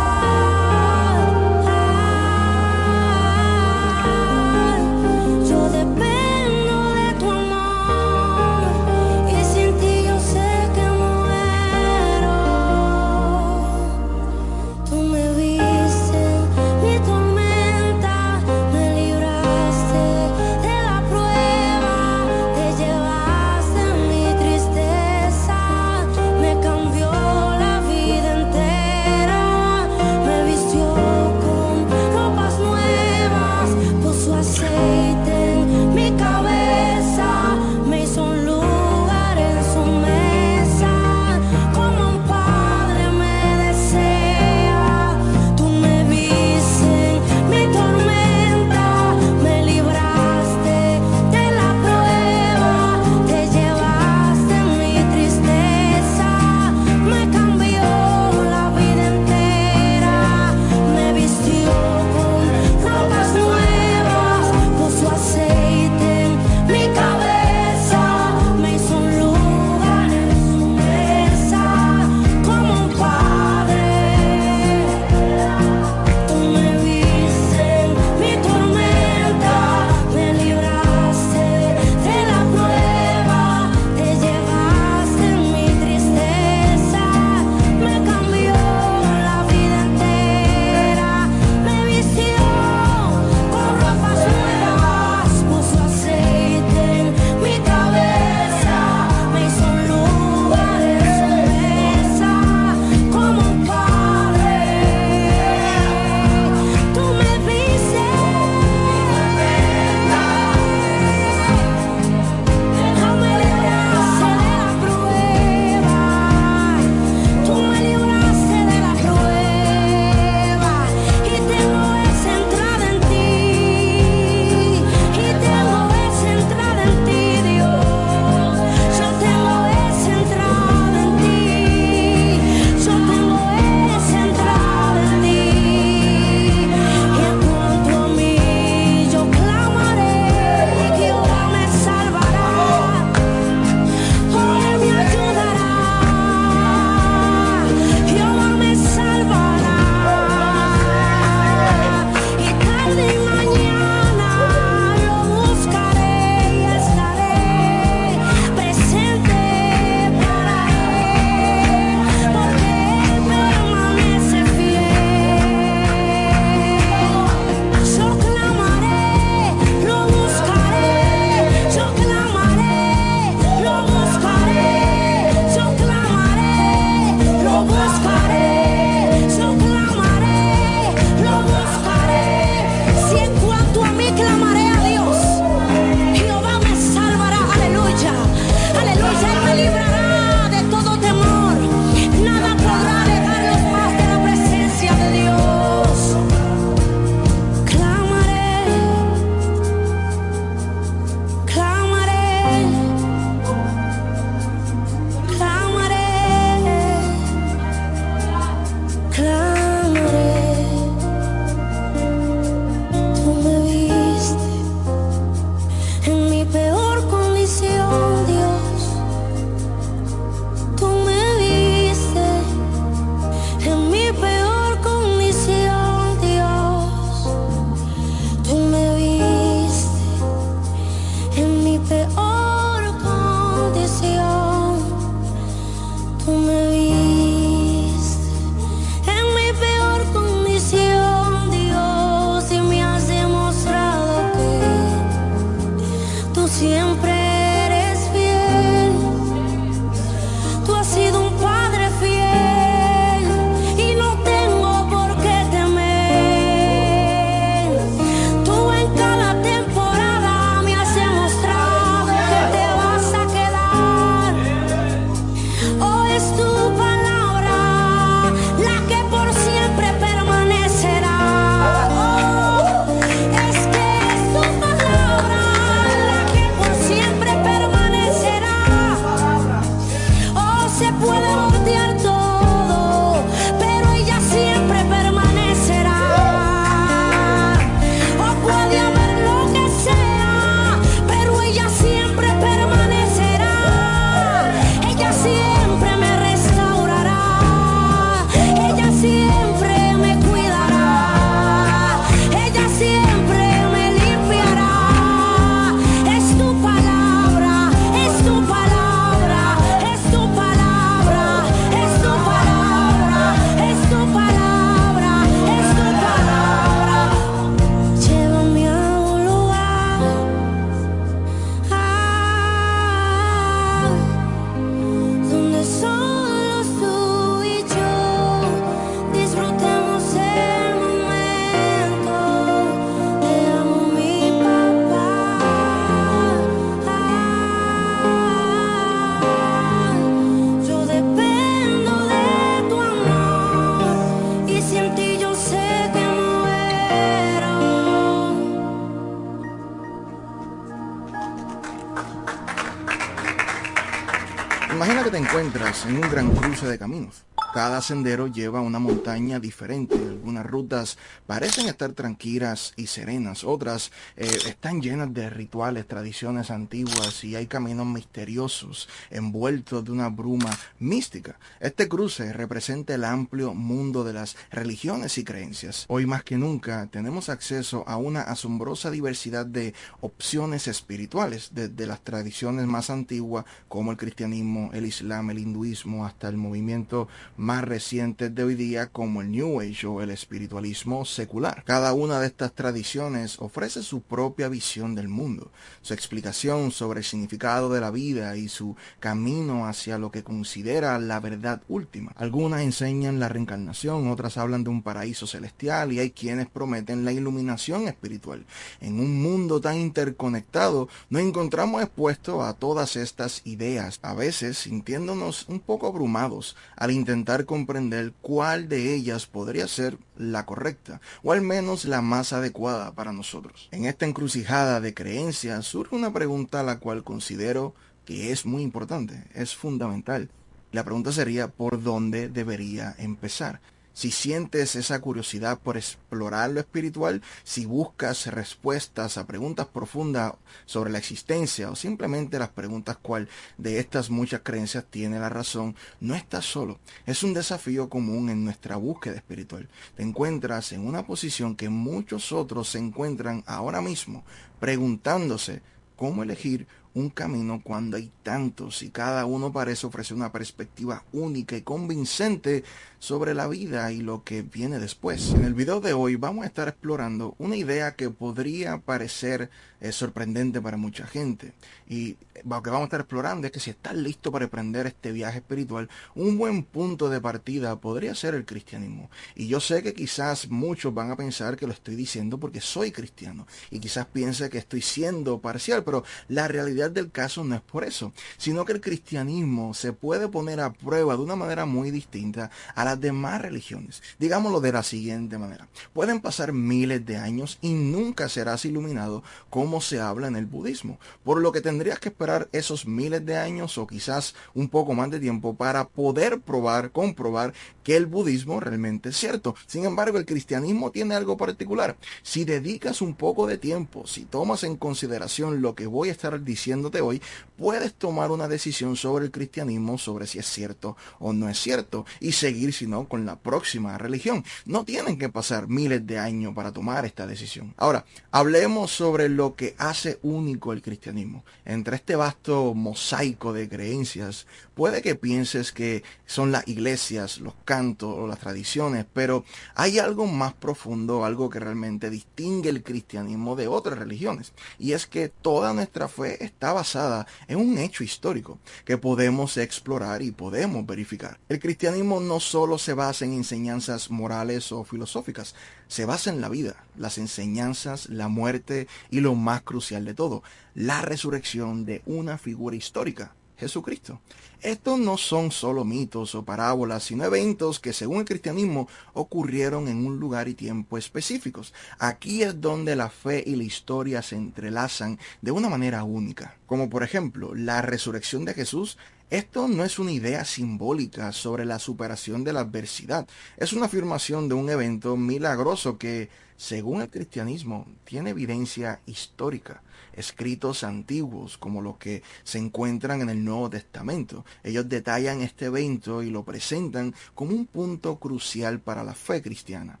sendero 357.90 358.28
lleva 358.28 358.60
a 358.60 358.62
una 358.62 358.78
montaña 358.78 359.40
diferente. 359.40 359.96
Algunas 359.96 360.46
rutas 360.46 360.96
parecen 361.26 361.66
estar 361.66 361.90
tranquilas 361.90 362.72
y 362.76 362.86
serenas, 362.86 363.42
otras 363.42 363.90
eh, 364.16 364.28
están 364.60 364.82
llenas 364.82 365.14
de 365.14 365.30
rituales, 365.30 365.86
tradiciones 365.86 366.50
antiguas 366.50 367.24
y 367.24 367.34
hay 367.34 367.46
caminos 367.46 367.86
misteriosos 367.86 368.90
envueltos 369.10 369.86
de 369.86 369.90
una 369.90 370.10
bruma 370.10 370.50
mística. 370.78 371.38
Este 371.60 371.88
cruce 371.88 372.30
representa 372.34 372.94
el 372.94 373.04
amplio 373.04 373.54
mundo 373.54 374.04
de 374.04 374.12
las 374.12 374.36
religiones 374.50 375.16
y 375.16 375.24
creencias. 375.24 375.86
Hoy 375.88 376.04
más 376.04 376.24
que 376.24 376.36
nunca 376.36 376.86
tenemos 376.92 377.30
acceso 377.30 377.84
a 377.88 377.96
una 377.96 378.20
asombrosa 378.20 378.90
diversidad 378.90 379.46
de 379.46 379.72
opciones 380.02 380.68
espirituales, 380.68 381.52
desde 381.54 381.86
las 381.86 382.02
tradiciones 382.02 382.66
más 382.66 382.90
antiguas 382.90 383.46
como 383.66 383.92
el 383.92 383.96
cristianismo, 383.96 384.72
el 384.74 384.84
islam, 384.84 385.30
el 385.30 385.38
hinduismo, 385.38 386.04
hasta 386.04 386.28
el 386.28 386.36
movimiento 386.36 387.08
más 387.38 387.64
recientes 387.64 388.34
de 388.34 388.44
hoy 388.44 388.56
día 388.56 388.88
como 388.88 389.22
el 389.22 389.30
New 389.30 389.58
Age 389.58 389.86
o 389.86 390.02
el 390.02 390.10
espiritualismo 390.10 391.06
secular. 391.06 391.64
Cada 391.64 391.94
una 391.94 392.20
de 392.20 392.26
estas 392.26 392.52
tradiciones 392.52 393.38
ofrece 393.38 393.82
su 393.82 394.02
propia 394.02 394.49
visión 394.50 394.94
del 394.94 395.08
mundo, 395.08 395.50
su 395.82 395.94
explicación 395.94 396.70
sobre 396.70 397.00
el 397.00 397.04
significado 397.04 397.72
de 397.72 397.80
la 397.80 397.90
vida 397.90 398.36
y 398.36 398.48
su 398.48 398.76
camino 398.98 399.66
hacia 399.66 399.98
lo 399.98 400.10
que 400.10 400.22
considera 400.22 400.98
la 400.98 401.20
verdad 401.20 401.62
última. 401.68 402.12
Algunas 402.16 402.62
enseñan 402.62 403.20
la 403.20 403.28
reencarnación, 403.28 404.08
otras 404.08 404.36
hablan 404.36 404.64
de 404.64 404.70
un 404.70 404.82
paraíso 404.82 405.26
celestial 405.26 405.92
y 405.92 406.00
hay 406.00 406.10
quienes 406.10 406.48
prometen 406.48 407.04
la 407.04 407.12
iluminación 407.12 407.88
espiritual. 407.88 408.44
En 408.80 409.00
un 409.00 409.22
mundo 409.22 409.60
tan 409.60 409.76
interconectado 409.76 410.88
nos 411.08 411.22
encontramos 411.22 411.82
expuestos 411.82 412.42
a 412.44 412.54
todas 412.54 412.96
estas 412.96 413.42
ideas, 413.44 413.98
a 414.02 414.14
veces 414.14 414.58
sintiéndonos 414.58 415.48
un 415.48 415.60
poco 415.60 415.86
abrumados 415.86 416.56
al 416.76 416.90
intentar 416.90 417.44
comprender 417.44 418.12
cuál 418.20 418.68
de 418.68 418.94
ellas 418.94 419.26
podría 419.26 419.68
ser 419.68 419.98
la 420.16 420.44
correcta, 420.44 421.00
o 421.22 421.32
al 421.32 421.40
menos 421.40 421.84
la 421.86 422.02
más 422.02 422.32
adecuada 422.32 422.92
para 422.92 423.12
nosotros. 423.12 423.68
En 423.70 423.86
esta 423.86 424.06
encrucijada 424.06 424.39
de 424.80 424.94
creencias 424.94 425.66
surge 425.66 425.94
una 425.94 426.12
pregunta 426.12 426.62
la 426.62 426.78
cual 426.78 427.04
considero 427.04 427.74
que 428.06 428.32
es 428.32 428.46
muy 428.46 428.62
importante, 428.62 429.24
es 429.34 429.54
fundamental. 429.54 430.30
La 430.72 430.84
pregunta 430.84 431.12
sería, 431.12 431.48
¿por 431.48 431.82
dónde 431.82 432.28
debería 432.28 432.94
empezar? 432.98 433.60
Si 434.00 434.10
sientes 434.10 434.76
esa 434.76 434.98
curiosidad 435.02 435.58
por 435.58 435.76
explorar 435.76 436.48
lo 436.48 436.60
espiritual, 436.60 437.20
si 437.44 437.66
buscas 437.66 438.28
respuestas 438.28 439.18
a 439.18 439.26
preguntas 439.26 439.66
profundas 439.66 440.32
sobre 440.64 440.90
la 440.90 440.96
existencia 440.96 441.70
o 441.70 441.76
simplemente 441.76 442.38
las 442.38 442.48
preguntas 442.48 442.96
cuál 442.96 443.28
de 443.58 443.78
estas 443.78 444.08
muchas 444.08 444.40
creencias 444.42 444.86
tiene 444.88 445.20
la 445.20 445.28
razón, 445.28 445.76
no 446.00 446.14
estás 446.14 446.46
solo. 446.46 446.78
Es 447.04 447.22
un 447.22 447.34
desafío 447.34 447.90
común 447.90 448.30
en 448.30 448.42
nuestra 448.42 448.76
búsqueda 448.76 449.16
espiritual. 449.16 449.68
Te 449.94 450.02
encuentras 450.02 450.72
en 450.72 450.86
una 450.86 451.04
posición 451.04 451.54
que 451.54 451.68
muchos 451.68 452.32
otros 452.32 452.70
se 452.70 452.78
encuentran 452.78 453.44
ahora 453.46 453.82
mismo 453.82 454.24
preguntándose 454.60 455.60
cómo 455.96 456.22
elegir 456.22 456.66
un 456.94 457.10
camino 457.10 457.60
cuando 457.62 457.96
hay 457.96 458.10
tantos 458.22 458.82
y 458.82 458.90
cada 458.90 459.24
uno 459.24 459.52
parece 459.52 459.86
ofrecer 459.86 460.16
una 460.16 460.32
perspectiva 460.32 461.04
única 461.12 461.56
y 461.56 461.62
convincente 461.62 462.64
sobre 463.00 463.34
la 463.34 463.48
vida 463.48 463.90
y 463.92 464.02
lo 464.02 464.22
que 464.22 464.42
viene 464.42 464.78
después. 464.78 465.32
En 465.32 465.44
el 465.44 465.54
video 465.54 465.80
de 465.80 465.94
hoy 465.94 466.16
vamos 466.16 466.44
a 466.44 466.46
estar 466.46 466.68
explorando 466.68 467.34
una 467.38 467.56
idea 467.56 467.96
que 467.96 468.10
podría 468.10 468.78
parecer 468.78 469.50
eh, 469.80 469.90
sorprendente 469.90 470.60
para 470.60 470.76
mucha 470.76 471.06
gente 471.06 471.54
y 471.88 472.18
lo 472.44 472.62
que 472.62 472.70
vamos 472.70 472.82
a 472.82 472.88
estar 472.88 473.00
explorando 473.00 473.46
es 473.46 473.52
que 473.52 473.60
si 473.60 473.70
estás 473.70 473.94
listo 473.94 474.30
para 474.30 474.44
emprender 474.44 474.86
este 474.86 475.12
viaje 475.12 475.38
espiritual, 475.38 475.88
un 476.14 476.38
buen 476.38 476.62
punto 476.62 477.08
de 477.08 477.20
partida 477.20 477.80
podría 477.80 478.14
ser 478.14 478.34
el 478.34 478.44
cristianismo. 478.44 479.10
Y 479.34 479.48
yo 479.48 479.60
sé 479.60 479.82
que 479.82 479.94
quizás 479.94 480.48
muchos 480.50 480.92
van 480.92 481.10
a 481.10 481.16
pensar 481.16 481.56
que 481.56 481.66
lo 481.66 481.72
estoy 481.72 481.96
diciendo 481.96 482.38
porque 482.38 482.60
soy 482.60 482.92
cristiano 482.92 483.46
y 483.70 483.80
quizás 483.80 484.06
piense 484.06 484.50
que 484.50 484.58
estoy 484.58 484.82
siendo 484.82 485.40
parcial, 485.40 485.82
pero 485.84 486.04
la 486.28 486.48
realidad 486.48 486.90
del 486.90 487.10
caso 487.10 487.44
no 487.44 487.54
es 487.54 487.62
por 487.62 487.84
eso, 487.84 488.12
sino 488.36 488.64
que 488.64 488.72
el 488.72 488.80
cristianismo 488.80 489.72
se 489.74 489.92
puede 489.92 490.28
poner 490.28 490.60
a 490.60 490.72
prueba 490.72 491.16
de 491.16 491.22
una 491.22 491.36
manera 491.36 491.64
muy 491.64 491.90
distinta 491.90 492.50
a 492.74 492.84
las 492.90 493.00
demás 493.00 493.40
religiones. 493.40 494.02
Digámoslo 494.18 494.60
de 494.60 494.72
la 494.72 494.82
siguiente 494.82 495.38
manera. 495.38 495.68
Pueden 495.92 496.20
pasar 496.20 496.52
miles 496.52 497.06
de 497.06 497.16
años 497.16 497.58
y 497.60 497.72
nunca 497.72 498.28
serás 498.28 498.64
iluminado 498.64 499.22
como 499.48 499.80
se 499.80 500.00
habla 500.00 500.26
en 500.26 500.34
el 500.34 500.46
budismo, 500.46 500.98
por 501.22 501.40
lo 501.40 501.52
que 501.52 501.60
tendrías 501.60 502.00
que 502.00 502.08
esperar 502.08 502.48
esos 502.52 502.86
miles 502.86 503.24
de 503.24 503.36
años 503.36 503.78
o 503.78 503.86
quizás 503.86 504.34
un 504.54 504.68
poco 504.68 504.94
más 504.94 505.08
de 505.10 505.20
tiempo 505.20 505.54
para 505.54 505.86
poder 505.86 506.40
probar, 506.40 506.90
comprobar 506.90 507.54
que 507.84 507.96
el 507.96 508.06
budismo 508.06 508.58
realmente 508.58 509.10
es 509.10 509.16
cierto. 509.16 509.54
Sin 509.66 509.84
embargo, 509.84 510.18
el 510.18 510.26
cristianismo 510.26 510.90
tiene 510.90 511.14
algo 511.14 511.36
particular. 511.36 511.96
Si 512.22 512.44
dedicas 512.44 513.02
un 513.02 513.14
poco 513.14 513.46
de 513.46 513.58
tiempo, 513.58 514.06
si 514.06 514.24
tomas 514.24 514.64
en 514.64 514.76
consideración 514.76 515.62
lo 515.62 515.76
que 515.76 515.86
voy 515.86 516.08
a 516.08 516.12
estar 516.12 516.42
diciéndote 516.42 517.00
hoy, 517.00 517.22
puedes 517.56 517.94
tomar 517.94 518.32
una 518.32 518.48
decisión 518.48 518.96
sobre 518.96 519.26
el 519.26 519.30
cristianismo, 519.30 519.96
sobre 519.96 520.26
si 520.26 520.40
es 520.40 520.46
cierto 520.46 520.96
o 521.20 521.32
no 521.32 521.48
es 521.48 521.58
cierto, 521.58 522.04
y 522.18 522.32
seguir, 522.32 522.72
si 522.80 522.86
no, 522.86 523.06
con 523.06 523.26
la 523.26 523.36
próxima 523.36 523.98
religión. 523.98 524.42
No 524.64 524.84
tienen 524.84 525.18
que 525.18 525.28
pasar 525.28 525.68
miles 525.68 526.06
de 526.06 526.18
años 526.18 526.54
para 526.54 526.72
tomar 526.72 527.04
esta 527.04 527.26
decisión. 527.26 527.74
Ahora, 527.76 528.06
hablemos 528.30 528.90
sobre 528.90 529.28
lo 529.28 529.54
que 529.54 529.74
hace 529.76 530.18
único 530.22 530.72
el 530.72 530.80
cristianismo. 530.80 531.44
Entre 531.66 531.96
este 531.96 532.16
vasto 532.16 532.72
mosaico 532.72 533.52
de 533.52 533.68
creencias, 533.68 534.46
puede 534.74 535.02
que 535.02 535.14
pienses 535.14 535.72
que 535.72 536.02
son 536.24 536.52
las 536.52 536.66
iglesias, 536.68 537.38
los 537.38 537.52
cantos 537.66 538.14
o 538.16 538.26
las 538.26 538.38
tradiciones, 538.38 539.04
pero 539.12 539.44
hay 539.74 539.98
algo 539.98 540.26
más 540.26 540.54
profundo, 540.54 541.26
algo 541.26 541.50
que 541.50 541.60
realmente 541.60 542.08
distingue 542.08 542.70
el 542.70 542.82
cristianismo 542.82 543.56
de 543.56 543.68
otras 543.68 543.98
religiones, 543.98 544.54
y 544.78 544.92
es 544.92 545.06
que 545.06 545.28
toda 545.28 545.74
nuestra 545.74 546.08
fe 546.08 546.42
está 546.42 546.72
basada 546.72 547.26
en 547.46 547.58
un 547.58 547.76
hecho 547.76 548.04
histórico 548.04 548.58
que 548.86 548.96
podemos 548.96 549.58
explorar 549.58 550.22
y 550.22 550.30
podemos 550.30 550.86
verificar. 550.86 551.38
El 551.50 551.58
cristianismo 551.58 552.20
no 552.20 552.40
solo 552.40 552.69
se 552.78 552.94
basa 552.94 553.24
en 553.24 553.34
enseñanzas 553.34 554.10
morales 554.10 554.72
o 554.72 554.84
filosóficas, 554.84 555.54
se 555.88 556.04
basa 556.04 556.30
en 556.30 556.40
la 556.40 556.48
vida, 556.48 556.84
las 556.96 557.18
enseñanzas, 557.18 558.08
la 558.08 558.28
muerte 558.28 558.86
y 559.10 559.20
lo 559.20 559.34
más 559.34 559.62
crucial 559.62 560.04
de 560.04 560.14
todo, 560.14 560.42
la 560.74 561.02
resurrección 561.02 561.84
de 561.84 562.02
una 562.06 562.38
figura 562.38 562.76
histórica, 562.76 563.34
Jesucristo. 563.60 564.20
Estos 564.62 564.98
no 564.98 565.18
son 565.18 565.52
solo 565.52 565.84
mitos 565.84 566.34
o 566.34 566.44
parábolas, 566.44 567.04
sino 567.04 567.24
eventos 567.24 567.78
que 567.78 567.92
según 567.92 568.20
el 568.20 568.24
cristianismo 568.24 568.88
ocurrieron 569.12 569.88
en 569.88 570.06
un 570.06 570.18
lugar 570.18 570.48
y 570.48 570.54
tiempo 570.54 570.98
específicos. 570.98 571.74
Aquí 571.98 572.42
es 572.42 572.60
donde 572.60 572.96
la 572.96 573.10
fe 573.10 573.44
y 573.46 573.56
la 573.56 573.64
historia 573.64 574.22
se 574.22 574.36
entrelazan 574.36 575.18
de 575.42 575.50
una 575.50 575.68
manera 575.68 576.04
única, 576.04 576.56
como 576.66 576.88
por 576.88 577.02
ejemplo 577.02 577.54
la 577.54 577.82
resurrección 577.82 578.44
de 578.44 578.54
Jesús 578.54 578.98
esto 579.30 579.68
no 579.68 579.84
es 579.84 580.00
una 580.00 580.10
idea 580.10 580.44
simbólica 580.44 581.30
sobre 581.30 581.64
la 581.64 581.78
superación 581.78 582.42
de 582.42 582.52
la 582.52 582.60
adversidad, 582.60 583.28
es 583.56 583.72
una 583.72 583.86
afirmación 583.86 584.48
de 584.48 584.54
un 584.54 584.68
evento 584.68 585.16
milagroso 585.16 585.98
que, 585.98 586.28
según 586.56 587.00
el 587.00 587.10
cristianismo, 587.10 587.86
tiene 588.04 588.30
evidencia 588.30 589.00
histórica, 589.06 589.82
escritos 590.12 590.82
antiguos 590.82 591.58
como 591.58 591.80
los 591.80 591.96
que 591.96 592.24
se 592.42 592.58
encuentran 592.58 593.22
en 593.22 593.30
el 593.30 593.44
Nuevo 593.44 593.70
Testamento. 593.70 594.44
Ellos 594.64 594.88
detallan 594.88 595.42
este 595.42 595.66
evento 595.66 596.24
y 596.24 596.30
lo 596.30 596.44
presentan 596.44 597.14
como 597.34 597.52
un 597.54 597.66
punto 597.66 598.16
crucial 598.18 598.80
para 598.80 599.04
la 599.04 599.14
fe 599.14 599.40
cristiana. 599.42 600.00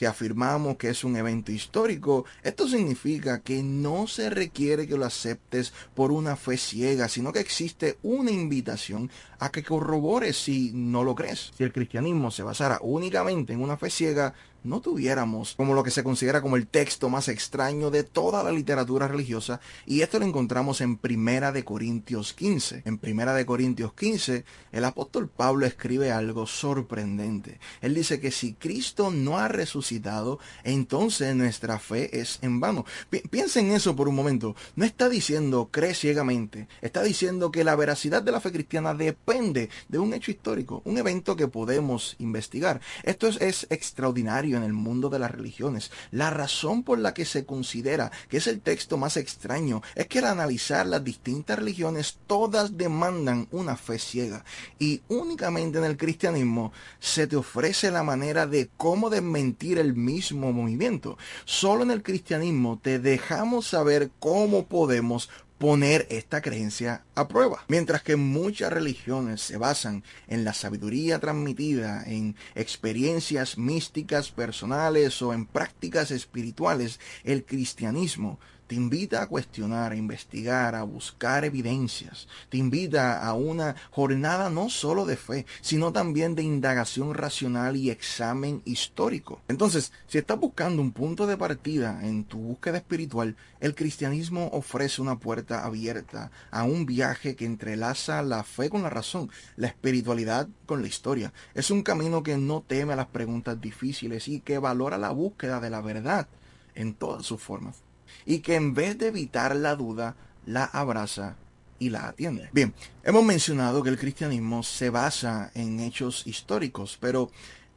Si 0.00 0.06
afirmamos 0.06 0.78
que 0.78 0.88
es 0.88 1.04
un 1.04 1.14
evento 1.16 1.52
histórico, 1.52 2.24
esto 2.42 2.66
significa 2.66 3.42
que 3.42 3.62
no 3.62 4.06
se 4.06 4.30
requiere 4.30 4.88
que 4.88 4.96
lo 4.96 5.04
aceptes 5.04 5.74
por 5.94 6.10
una 6.10 6.36
fe 6.36 6.56
ciega, 6.56 7.06
sino 7.06 7.34
que 7.34 7.40
existe 7.40 7.98
una 8.02 8.30
invitación 8.30 9.10
a 9.40 9.50
que 9.50 9.62
corrobores 9.62 10.38
si 10.38 10.72
no 10.72 11.04
lo 11.04 11.14
crees. 11.14 11.52
Si 11.54 11.64
el 11.64 11.72
cristianismo 11.74 12.30
se 12.30 12.42
basara 12.42 12.78
únicamente 12.80 13.52
en 13.52 13.60
una 13.60 13.76
fe 13.76 13.90
ciega, 13.90 14.32
no 14.62 14.80
tuviéramos 14.80 15.54
como 15.56 15.74
lo 15.74 15.82
que 15.82 15.90
se 15.90 16.04
considera 16.04 16.42
como 16.42 16.56
el 16.56 16.66
texto 16.66 17.08
más 17.08 17.28
extraño 17.28 17.90
de 17.90 18.04
toda 18.04 18.42
la 18.42 18.52
literatura 18.52 19.08
religiosa 19.08 19.60
y 19.86 20.02
esto 20.02 20.18
lo 20.18 20.26
encontramos 20.26 20.80
en 20.80 20.96
Primera 20.96 21.52
de 21.52 21.64
Corintios 21.64 22.32
15. 22.34 22.82
En 22.84 22.98
Primera 22.98 23.34
de 23.34 23.46
Corintios 23.46 23.94
15 23.94 24.44
el 24.72 24.84
apóstol 24.84 25.28
Pablo 25.28 25.66
escribe 25.66 26.12
algo 26.12 26.46
sorprendente. 26.46 27.58
Él 27.80 27.94
dice 27.94 28.20
que 28.20 28.30
si 28.30 28.54
Cristo 28.54 29.10
no 29.10 29.38
ha 29.38 29.48
resucitado, 29.48 30.38
entonces 30.64 31.34
nuestra 31.34 31.78
fe 31.78 32.20
es 32.20 32.38
en 32.42 32.60
vano. 32.60 32.84
piensen 33.30 33.68
en 33.68 33.76
eso 33.76 33.96
por 33.96 34.08
un 34.08 34.14
momento. 34.14 34.54
No 34.76 34.84
está 34.84 35.08
diciendo 35.08 35.68
cree 35.70 35.94
ciegamente, 35.94 36.68
está 36.80 37.02
diciendo 37.02 37.50
que 37.50 37.64
la 37.64 37.76
veracidad 37.76 38.22
de 38.22 38.32
la 38.32 38.40
fe 38.40 38.52
cristiana 38.52 38.94
depende 38.94 39.70
de 39.88 39.98
un 39.98 40.14
hecho 40.14 40.30
histórico, 40.30 40.82
un 40.84 40.98
evento 40.98 41.36
que 41.36 41.48
podemos 41.48 42.16
investigar. 42.18 42.80
Esto 43.02 43.26
es, 43.26 43.40
es 43.40 43.66
extraordinario 43.70 44.49
en 44.56 44.64
el 44.64 44.72
mundo 44.72 45.08
de 45.08 45.18
las 45.18 45.30
religiones. 45.30 45.90
La 46.10 46.30
razón 46.30 46.82
por 46.82 46.98
la 46.98 47.14
que 47.14 47.24
se 47.24 47.44
considera 47.44 48.10
que 48.28 48.38
es 48.38 48.46
el 48.46 48.60
texto 48.60 48.96
más 48.96 49.16
extraño 49.16 49.82
es 49.94 50.06
que 50.06 50.20
al 50.20 50.26
analizar 50.26 50.86
las 50.86 51.04
distintas 51.04 51.58
religiones 51.58 52.18
todas 52.26 52.76
demandan 52.76 53.48
una 53.50 53.76
fe 53.76 53.98
ciega 53.98 54.44
y 54.78 55.02
únicamente 55.08 55.78
en 55.78 55.84
el 55.84 55.96
cristianismo 55.96 56.72
se 56.98 57.26
te 57.26 57.36
ofrece 57.36 57.90
la 57.90 58.02
manera 58.02 58.46
de 58.46 58.70
cómo 58.76 59.10
desmentir 59.10 59.78
el 59.78 59.94
mismo 59.94 60.52
movimiento. 60.52 61.18
Solo 61.44 61.82
en 61.82 61.90
el 61.90 62.02
cristianismo 62.02 62.78
te 62.82 62.98
dejamos 62.98 63.66
saber 63.66 64.10
cómo 64.18 64.66
podemos 64.66 65.28
poner 65.60 66.06
esta 66.08 66.40
creencia 66.40 67.04
a 67.14 67.28
prueba. 67.28 67.66
Mientras 67.68 68.02
que 68.02 68.16
muchas 68.16 68.72
religiones 68.72 69.42
se 69.42 69.58
basan 69.58 70.04
en 70.26 70.42
la 70.42 70.54
sabiduría 70.54 71.18
transmitida, 71.18 72.02
en 72.06 72.34
experiencias 72.54 73.58
místicas 73.58 74.30
personales 74.30 75.20
o 75.20 75.34
en 75.34 75.44
prácticas 75.44 76.12
espirituales, 76.12 76.98
el 77.24 77.44
cristianismo 77.44 78.40
te 78.70 78.76
invita 78.76 79.20
a 79.20 79.26
cuestionar, 79.26 79.90
a 79.90 79.96
investigar, 79.96 80.76
a 80.76 80.84
buscar 80.84 81.44
evidencias. 81.44 82.28
Te 82.50 82.56
invita 82.56 83.20
a 83.20 83.34
una 83.34 83.74
jornada 83.90 84.48
no 84.48 84.70
solo 84.70 85.06
de 85.06 85.16
fe, 85.16 85.44
sino 85.60 85.92
también 85.92 86.36
de 86.36 86.44
indagación 86.44 87.14
racional 87.14 87.76
y 87.76 87.90
examen 87.90 88.62
histórico. 88.64 89.40
Entonces, 89.48 89.92
si 90.06 90.18
estás 90.18 90.38
buscando 90.38 90.80
un 90.82 90.92
punto 90.92 91.26
de 91.26 91.36
partida 91.36 91.98
en 92.06 92.22
tu 92.22 92.38
búsqueda 92.38 92.76
espiritual, 92.76 93.34
el 93.58 93.74
cristianismo 93.74 94.48
ofrece 94.52 95.02
una 95.02 95.18
puerta 95.18 95.64
abierta 95.64 96.30
a 96.52 96.62
un 96.62 96.86
viaje 96.86 97.34
que 97.34 97.46
entrelaza 97.46 98.22
la 98.22 98.44
fe 98.44 98.70
con 98.70 98.84
la 98.84 98.90
razón, 98.90 99.32
la 99.56 99.66
espiritualidad 99.66 100.48
con 100.66 100.80
la 100.80 100.86
historia. 100.86 101.32
Es 101.54 101.72
un 101.72 101.82
camino 101.82 102.22
que 102.22 102.36
no 102.36 102.62
teme 102.64 102.92
a 102.92 102.96
las 102.96 103.08
preguntas 103.08 103.60
difíciles 103.60 104.28
y 104.28 104.38
que 104.38 104.58
valora 104.58 104.96
la 104.96 105.10
búsqueda 105.10 105.58
de 105.58 105.70
la 105.70 105.80
verdad 105.80 106.28
en 106.76 106.94
todas 106.94 107.26
sus 107.26 107.42
formas 107.42 107.89
y 108.26 108.40
que 108.40 108.54
en 108.54 108.74
vez 108.74 108.98
de 108.98 109.08
evitar 109.08 109.54
la 109.56 109.76
duda, 109.76 110.16
la 110.46 110.64
abraza 110.64 111.36
y 111.78 111.90
la 111.90 112.08
atiende. 112.08 112.48
Bien, 112.52 112.74
hemos 113.02 113.24
mencionado 113.24 113.82
que 113.82 113.90
el 113.90 113.98
cristianismo 113.98 114.62
se 114.62 114.90
basa 114.90 115.50
en 115.54 115.80
hechos 115.80 116.26
históricos, 116.26 116.98
pero 117.00 117.30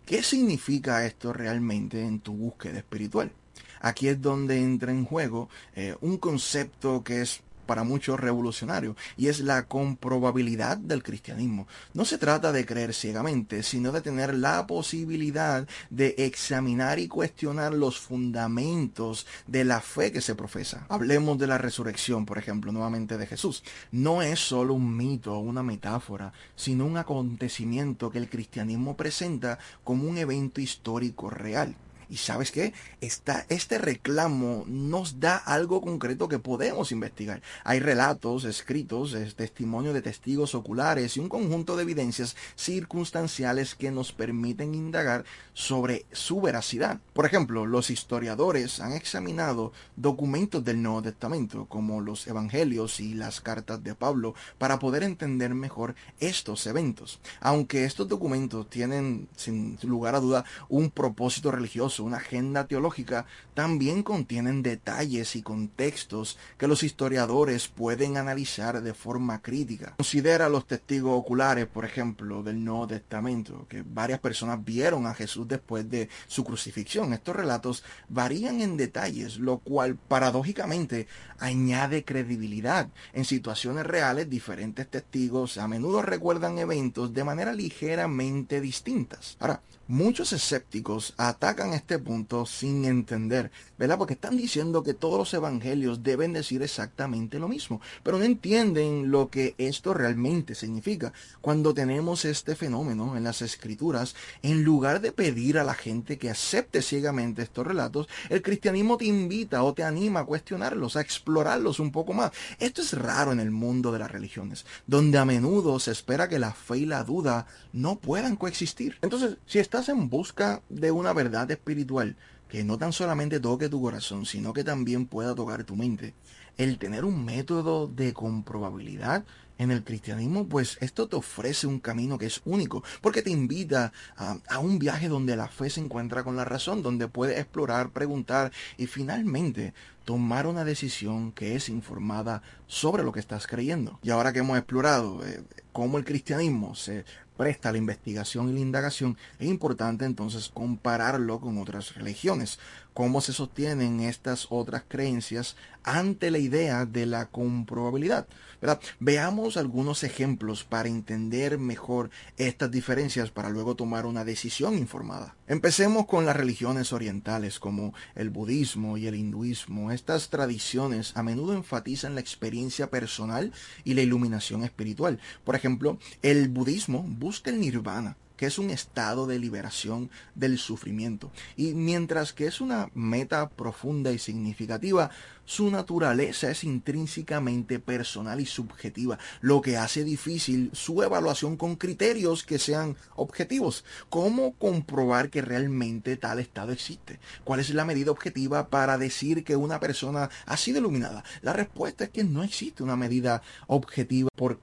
¿qué 0.05 0.22
significa 0.22 1.05
esto 1.05 1.34
realmente 1.34 2.05
en 2.05 2.19
tu 2.19 2.34
búsqueda 2.34 2.80
espiritual? 2.80 3.31
Aquí 3.80 4.07
es 4.07 4.22
donde 4.22 4.61
entra 4.61 4.91
en 4.91 5.05
juego 5.05 5.49
eh, 5.76 5.95
un 6.01 6.18
concepto 6.18 7.03
que 7.03 7.22
es 7.22 7.41
para 7.65 7.84
muchos 7.84 8.19
revolucionario, 8.19 8.95
y 9.18 9.27
es 9.27 9.40
la 9.40 9.68
comprobabilidad 9.68 10.77
del 10.77 11.03
cristianismo. 11.03 11.68
No 11.94 12.06
se 12.06 12.18
trata 12.18 12.52
de 12.52 12.65
creer 12.65 12.94
ciegamente, 12.94 13.64
sino 13.64 13.91
de 13.91 14.02
tener 14.02 14.34
la 14.34 14.68
posibilidad 14.68 15.68
de 15.90 16.15
examinar 16.18 16.99
y 16.99 17.07
cuestionar 17.07 17.73
los 17.73 17.99
fundamentos 17.99 19.26
de 19.48 19.64
la 19.64 19.81
fe 19.81 20.11
que 20.11 20.22
se 20.22 20.35
profesa. 20.35 20.85
Hablemos 20.90 21.38
de 21.38 21.48
la 21.48 21.57
resurrección, 21.57 22.26
por 22.26 22.38
ejemplo, 22.38 22.72
nuevamente 22.72 23.18
de 23.18 23.27
Jesús. 23.27 23.64
No 23.91 24.22
es 24.22 24.40
solo 24.40 24.73
un 24.73 24.95
mito 24.95 25.34
o 25.34 25.40
una 25.40 25.64
metáfora, 25.64 26.34
sino 26.56 26.85
un 26.85 26.98
acontecimiento 26.98 28.10
que 28.10 28.18
el 28.18 28.30
cristianismo 28.30 28.95
presenta 28.95 29.60
como 29.84 30.07
un 30.07 30.18
evento 30.18 30.61
histórico 30.61 31.30
real. 31.30 31.76
Y 32.14 32.18
sabes 32.18 32.52
qué? 32.52 32.73
este 33.02 33.77
reclamo 33.80 34.65
nos 34.68 35.19
da 35.19 35.35
algo 35.35 35.81
concreto 35.81 36.27
que 36.27 36.38
podemos 36.38 36.91
investigar. 36.91 37.41
Hay 37.64 37.80
relatos 37.80 38.44
escritos, 38.44 39.14
es 39.14 39.34
testimonio 39.34 39.94
de 39.94 40.03
testigos 40.03 40.53
oculares 40.53 41.18
y 41.18 41.22
un 41.22 41.27
conjunto 41.27 41.76
de 41.76 41.81
evidencias 41.81 42.35
circunstanciales 42.56 43.73
que 43.73 43.90
nos 43.90 44.11
permiten 44.11 44.76
indagar 44.76 45.26
sobre 45.53 46.06
su 46.11 46.40
veracidad. 46.40 46.99
Por 47.14 47.26
ejemplo, 47.26 47.65
los 47.65 47.90
historiadores 47.90 48.80
han 48.80 48.94
examinado 48.94 49.72
documentos 49.95 50.64
del 50.64 50.84
Nuevo 50.84 51.02
Testamento, 51.02 51.65
como 51.65 51.99
los 51.99 52.27
Evangelios 52.27 52.99
y 52.99 53.15
las 53.15 53.41
cartas 53.41 53.84
de 53.84 53.95
Pablo, 53.95 54.35
para 54.60 54.77
poder 54.77 55.02
entender 55.02 55.56
mejor 55.56 55.95
estos 56.19 56.68
eventos. 56.68 57.19
Aunque 57.41 57.85
estos 57.85 58.07
documentos 58.07 58.69
tienen, 58.69 59.27
sin 59.35 59.80
lugar 59.81 60.14
a 60.14 60.19
duda, 60.19 60.45
un 60.69 60.91
propósito 60.91 61.49
religioso, 61.52 62.02
una 62.03 62.17
agenda 62.17 62.67
teológica, 62.67 63.25
también 63.53 64.03
contienen 64.03 64.63
detalles 64.63 65.35
y 65.35 65.41
contextos 65.41 66.38
que 66.57 66.67
los 66.67 66.84
historiadores 66.84 67.67
pueden 67.67 68.17
analizar 68.17 68.81
de 68.81 68.93
forma 68.93 69.41
crítica. 69.41 69.93
Considera 69.97 70.49
los 70.49 70.67
testigos 70.67 71.17
oculares, 71.17 71.67
por 71.67 71.85
ejemplo, 71.85 72.43
del 72.43 72.63
Nuevo 72.63 72.88
Testamento, 72.88 73.65
que 73.69 73.84
varias 73.85 74.19
personas 74.19 74.63
vieron 74.63 75.07
a 75.07 75.13
Jesús 75.13 75.47
después 75.47 75.89
de 75.89 76.09
su 76.27 76.43
crucifixión. 76.43 77.13
Estos 77.13 77.35
relatos 77.35 77.84
varían 78.09 78.61
en 78.61 78.77
detalles, 78.77 79.38
lo 79.38 79.59
cual 79.59 79.95
paradójicamente 79.95 81.07
añade 81.39 82.03
credibilidad. 82.03 82.89
En 83.13 83.25
situaciones 83.25 83.85
reales, 83.85 84.30
diferentes 84.30 84.88
testigos 84.88 85.57
a 85.57 85.67
menudo 85.67 86.01
recuerdan 86.01 86.57
eventos 86.57 87.13
de 87.13 87.23
manera 87.23 87.53
ligeramente 87.53 88.61
distintas. 88.61 89.38
Ahora, 89.39 89.61
muchos 89.88 90.34
escépticos 90.34 91.13
atacan 91.17 91.73
este 91.73 91.92
punto 91.99 92.45
sin 92.45 92.85
entender, 92.85 93.51
¿verdad? 93.77 93.97
Porque 93.97 94.13
están 94.13 94.37
diciendo 94.37 94.83
que 94.83 94.93
todos 94.93 95.17
los 95.17 95.33
evangelios 95.33 96.03
deben 96.03 96.33
decir 96.33 96.61
exactamente 96.61 97.39
lo 97.39 97.47
mismo, 97.47 97.81
pero 98.03 98.17
no 98.17 98.23
entienden 98.23 99.11
lo 99.11 99.29
que 99.29 99.55
esto 99.57 99.93
realmente 99.93 100.55
significa. 100.55 101.13
Cuando 101.41 101.73
tenemos 101.73 102.25
este 102.25 102.55
fenómeno 102.55 103.17
en 103.17 103.23
las 103.23 103.41
escrituras, 103.41 104.15
en 104.41 104.63
lugar 104.63 105.01
de 105.01 105.11
pedir 105.11 105.57
a 105.57 105.63
la 105.63 105.73
gente 105.73 106.17
que 106.17 106.29
acepte 106.29 106.81
ciegamente 106.81 107.41
estos 107.41 107.65
relatos, 107.65 108.07
el 108.29 108.41
cristianismo 108.41 108.97
te 108.97 109.05
invita 109.05 109.63
o 109.63 109.73
te 109.73 109.83
anima 109.83 110.21
a 110.21 110.25
cuestionarlos, 110.25 110.95
a 110.95 111.01
explorarlos 111.01 111.79
un 111.79 111.91
poco 111.91 112.13
más. 112.13 112.31
Esto 112.59 112.81
es 112.81 112.93
raro 112.93 113.31
en 113.31 113.39
el 113.39 113.51
mundo 113.51 113.91
de 113.91 113.99
las 113.99 114.11
religiones, 114.11 114.65
donde 114.87 115.17
a 115.17 115.25
menudo 115.25 115.79
se 115.79 115.91
espera 115.91 116.29
que 116.29 116.39
la 116.39 116.53
fe 116.53 116.79
y 116.79 116.85
la 116.85 117.03
duda 117.03 117.47
no 117.71 117.97
puedan 117.97 118.35
coexistir. 118.35 118.97
Entonces, 119.01 119.37
si 119.45 119.59
estás 119.59 119.89
en 119.89 120.09
busca 120.09 120.61
de 120.69 120.91
una 120.91 121.13
verdad 121.13 121.47
espiritual 121.73 122.15
que 122.47 122.63
no 122.63 122.77
tan 122.77 122.93
solamente 122.93 123.39
toque 123.39 123.67
tu 123.67 123.81
corazón, 123.81 124.25
sino 124.25 124.53
que 124.53 124.63
también 124.63 125.07
pueda 125.07 125.33
tocar 125.33 125.63
tu 125.63 125.75
mente. 125.75 126.13
El 126.55 126.77
tener 126.77 127.03
un 127.03 127.25
método 127.25 127.87
de 127.87 128.13
comprobabilidad 128.13 129.25
en 129.57 129.71
el 129.71 129.83
cristianismo, 129.83 130.47
pues 130.47 130.77
esto 130.81 131.07
te 131.07 131.15
ofrece 131.15 131.65
un 131.65 131.79
camino 131.79 132.19
que 132.19 132.27
es 132.27 132.41
único, 132.45 132.83
porque 133.01 133.23
te 133.23 133.31
invita 133.31 133.91
a, 134.15 134.59
un 134.59 134.77
viaje 134.77 135.07
donde 135.07 135.35
la 135.35 135.47
fe 135.47 135.69
se 135.71 135.79
encuentra 135.79 136.23
con 136.23 136.35
la 136.35 136.45
razón, 136.45 136.83
donde 136.83 137.07
puedes 137.07 137.39
explorar, 137.39 137.89
preguntar 137.89 138.51
y 138.77 138.85
finalmente 138.85 139.73
tomar 140.05 140.45
una 140.45 140.65
decisión 140.65 141.31
que 141.31 141.55
es 141.55 141.69
informada 141.69 142.43
sobre 142.67 143.03
lo 143.03 143.11
que 143.11 143.19
estás 143.19 143.47
creyendo. 143.47 143.99
Y 144.03 144.11
ahora 144.11 144.33
que 144.33 144.39
hemos 144.39 144.57
explorado 144.57 145.25
eh, 145.25 145.41
cómo 145.71 145.97
el 145.97 146.05
cristianismo 146.05 146.75
se 146.75 147.05
presta 147.38 147.72
la 147.72 147.77
investigación 147.77 148.49
y 148.49 148.53
la 148.53 148.60
indagación, 148.60 149.18
es 149.39 149.47
importante 149.47 150.05
entonces 150.05 150.49
compararlo 150.53 151.39
con 151.39 151.57
otras 151.57 151.95
religiones, 151.95 152.60
cómo 152.93 153.21
se 153.21 153.33
sostienen 153.33 153.99
estas 154.01 154.47
otras 154.49 154.83
creencias 154.87 155.55
ante 155.83 156.31
la 156.31 156.37
idea 156.37 156.85
de 156.85 157.05
la 157.05 157.25
comprobabilidad. 157.27 158.27
¿verdad? 158.61 158.79
Veamos 159.01 159.57
algunos 159.57 160.05
ejemplos 160.05 160.63
para 160.63 160.87
entender 160.87 161.57
mejor 161.57 162.09
estas 162.37 162.71
diferencias 162.71 163.29
para 163.29 163.49
luego 163.49 163.75
tomar 163.75 164.05
una 164.05 164.23
decisión 164.23 164.77
informada. 164.77 165.35
Empecemos 165.47 166.05
con 166.05 166.25
las 166.25 166.37
religiones 166.37 166.93
orientales 166.93 167.59
como 167.59 167.93
el 168.15 168.29
budismo 168.29 168.97
y 168.97 169.07
el 169.07 169.15
hinduismo. 169.15 169.91
Estas 169.91 170.29
tradiciones 170.29 171.11
a 171.17 171.23
menudo 171.23 171.53
enfatizan 171.53 172.15
la 172.15 172.21
experiencia 172.21 172.89
personal 172.89 173.51
y 173.83 173.95
la 173.95 174.01
iluminación 174.01 174.63
espiritual. 174.63 175.19
Por 175.43 175.55
ejemplo, 175.55 175.99
el 176.21 176.47
budismo 176.47 177.03
busca 177.05 177.49
el 177.51 177.59
nirvana, 177.59 178.15
que 178.38 178.45
es 178.45 178.57
un 178.57 178.69
estado 178.69 179.27
de 179.27 179.39
liberación 179.39 180.10
del 180.35 180.57
sufrimiento. 180.57 181.31
Y 181.55 181.73
mientras 181.73 182.34
que 182.34 182.47
es 182.47 182.61
una 182.61 182.89
meta 182.93 183.49
profunda 183.49 184.11
y 184.11 184.19
significativa, 184.19 185.11
su 185.45 185.69
naturaleza 185.69 186.49
es 186.49 186.64
intrínsecamente 186.64 187.80
personal 187.80 188.39
y 188.39 188.45
subjetiva, 188.45 189.19
lo 189.41 189.61
que 189.61 189.77
hace 189.77 190.03
difícil 190.03 190.69
su 190.73 191.03
evaluación 191.03 191.57
con 191.57 191.76
criterios 191.76 192.43
que 192.43 192.60
sean 192.60 192.95
objetivos. 193.15 193.84
¿Cómo 194.10 194.53
comprobar 194.53 195.30
que 195.30 195.41
realmente 195.41 196.15
tal 196.15 196.39
estado 196.39 196.72
existe? 196.72 197.19
¿Cuál 197.43 197.60
es 197.60 197.69
la 197.72 197.85
medida 197.85 198.11
objetiva 198.11 198.69
para 198.69 198.97
decir 198.97 199.43
que 199.43 199.55
una 199.55 199.80
persona 199.80 200.30
ha 200.45 200.57
sido 200.57 200.80
iluminada? 200.80 201.23
La 201.41 201.51
respuesta 201.51 202.05
es 202.05 202.10
que 202.10 202.23
no 202.23 202.43
existe 202.43 202.84
una 202.84 202.95
medida 202.95 203.41
objetiva 203.68 204.30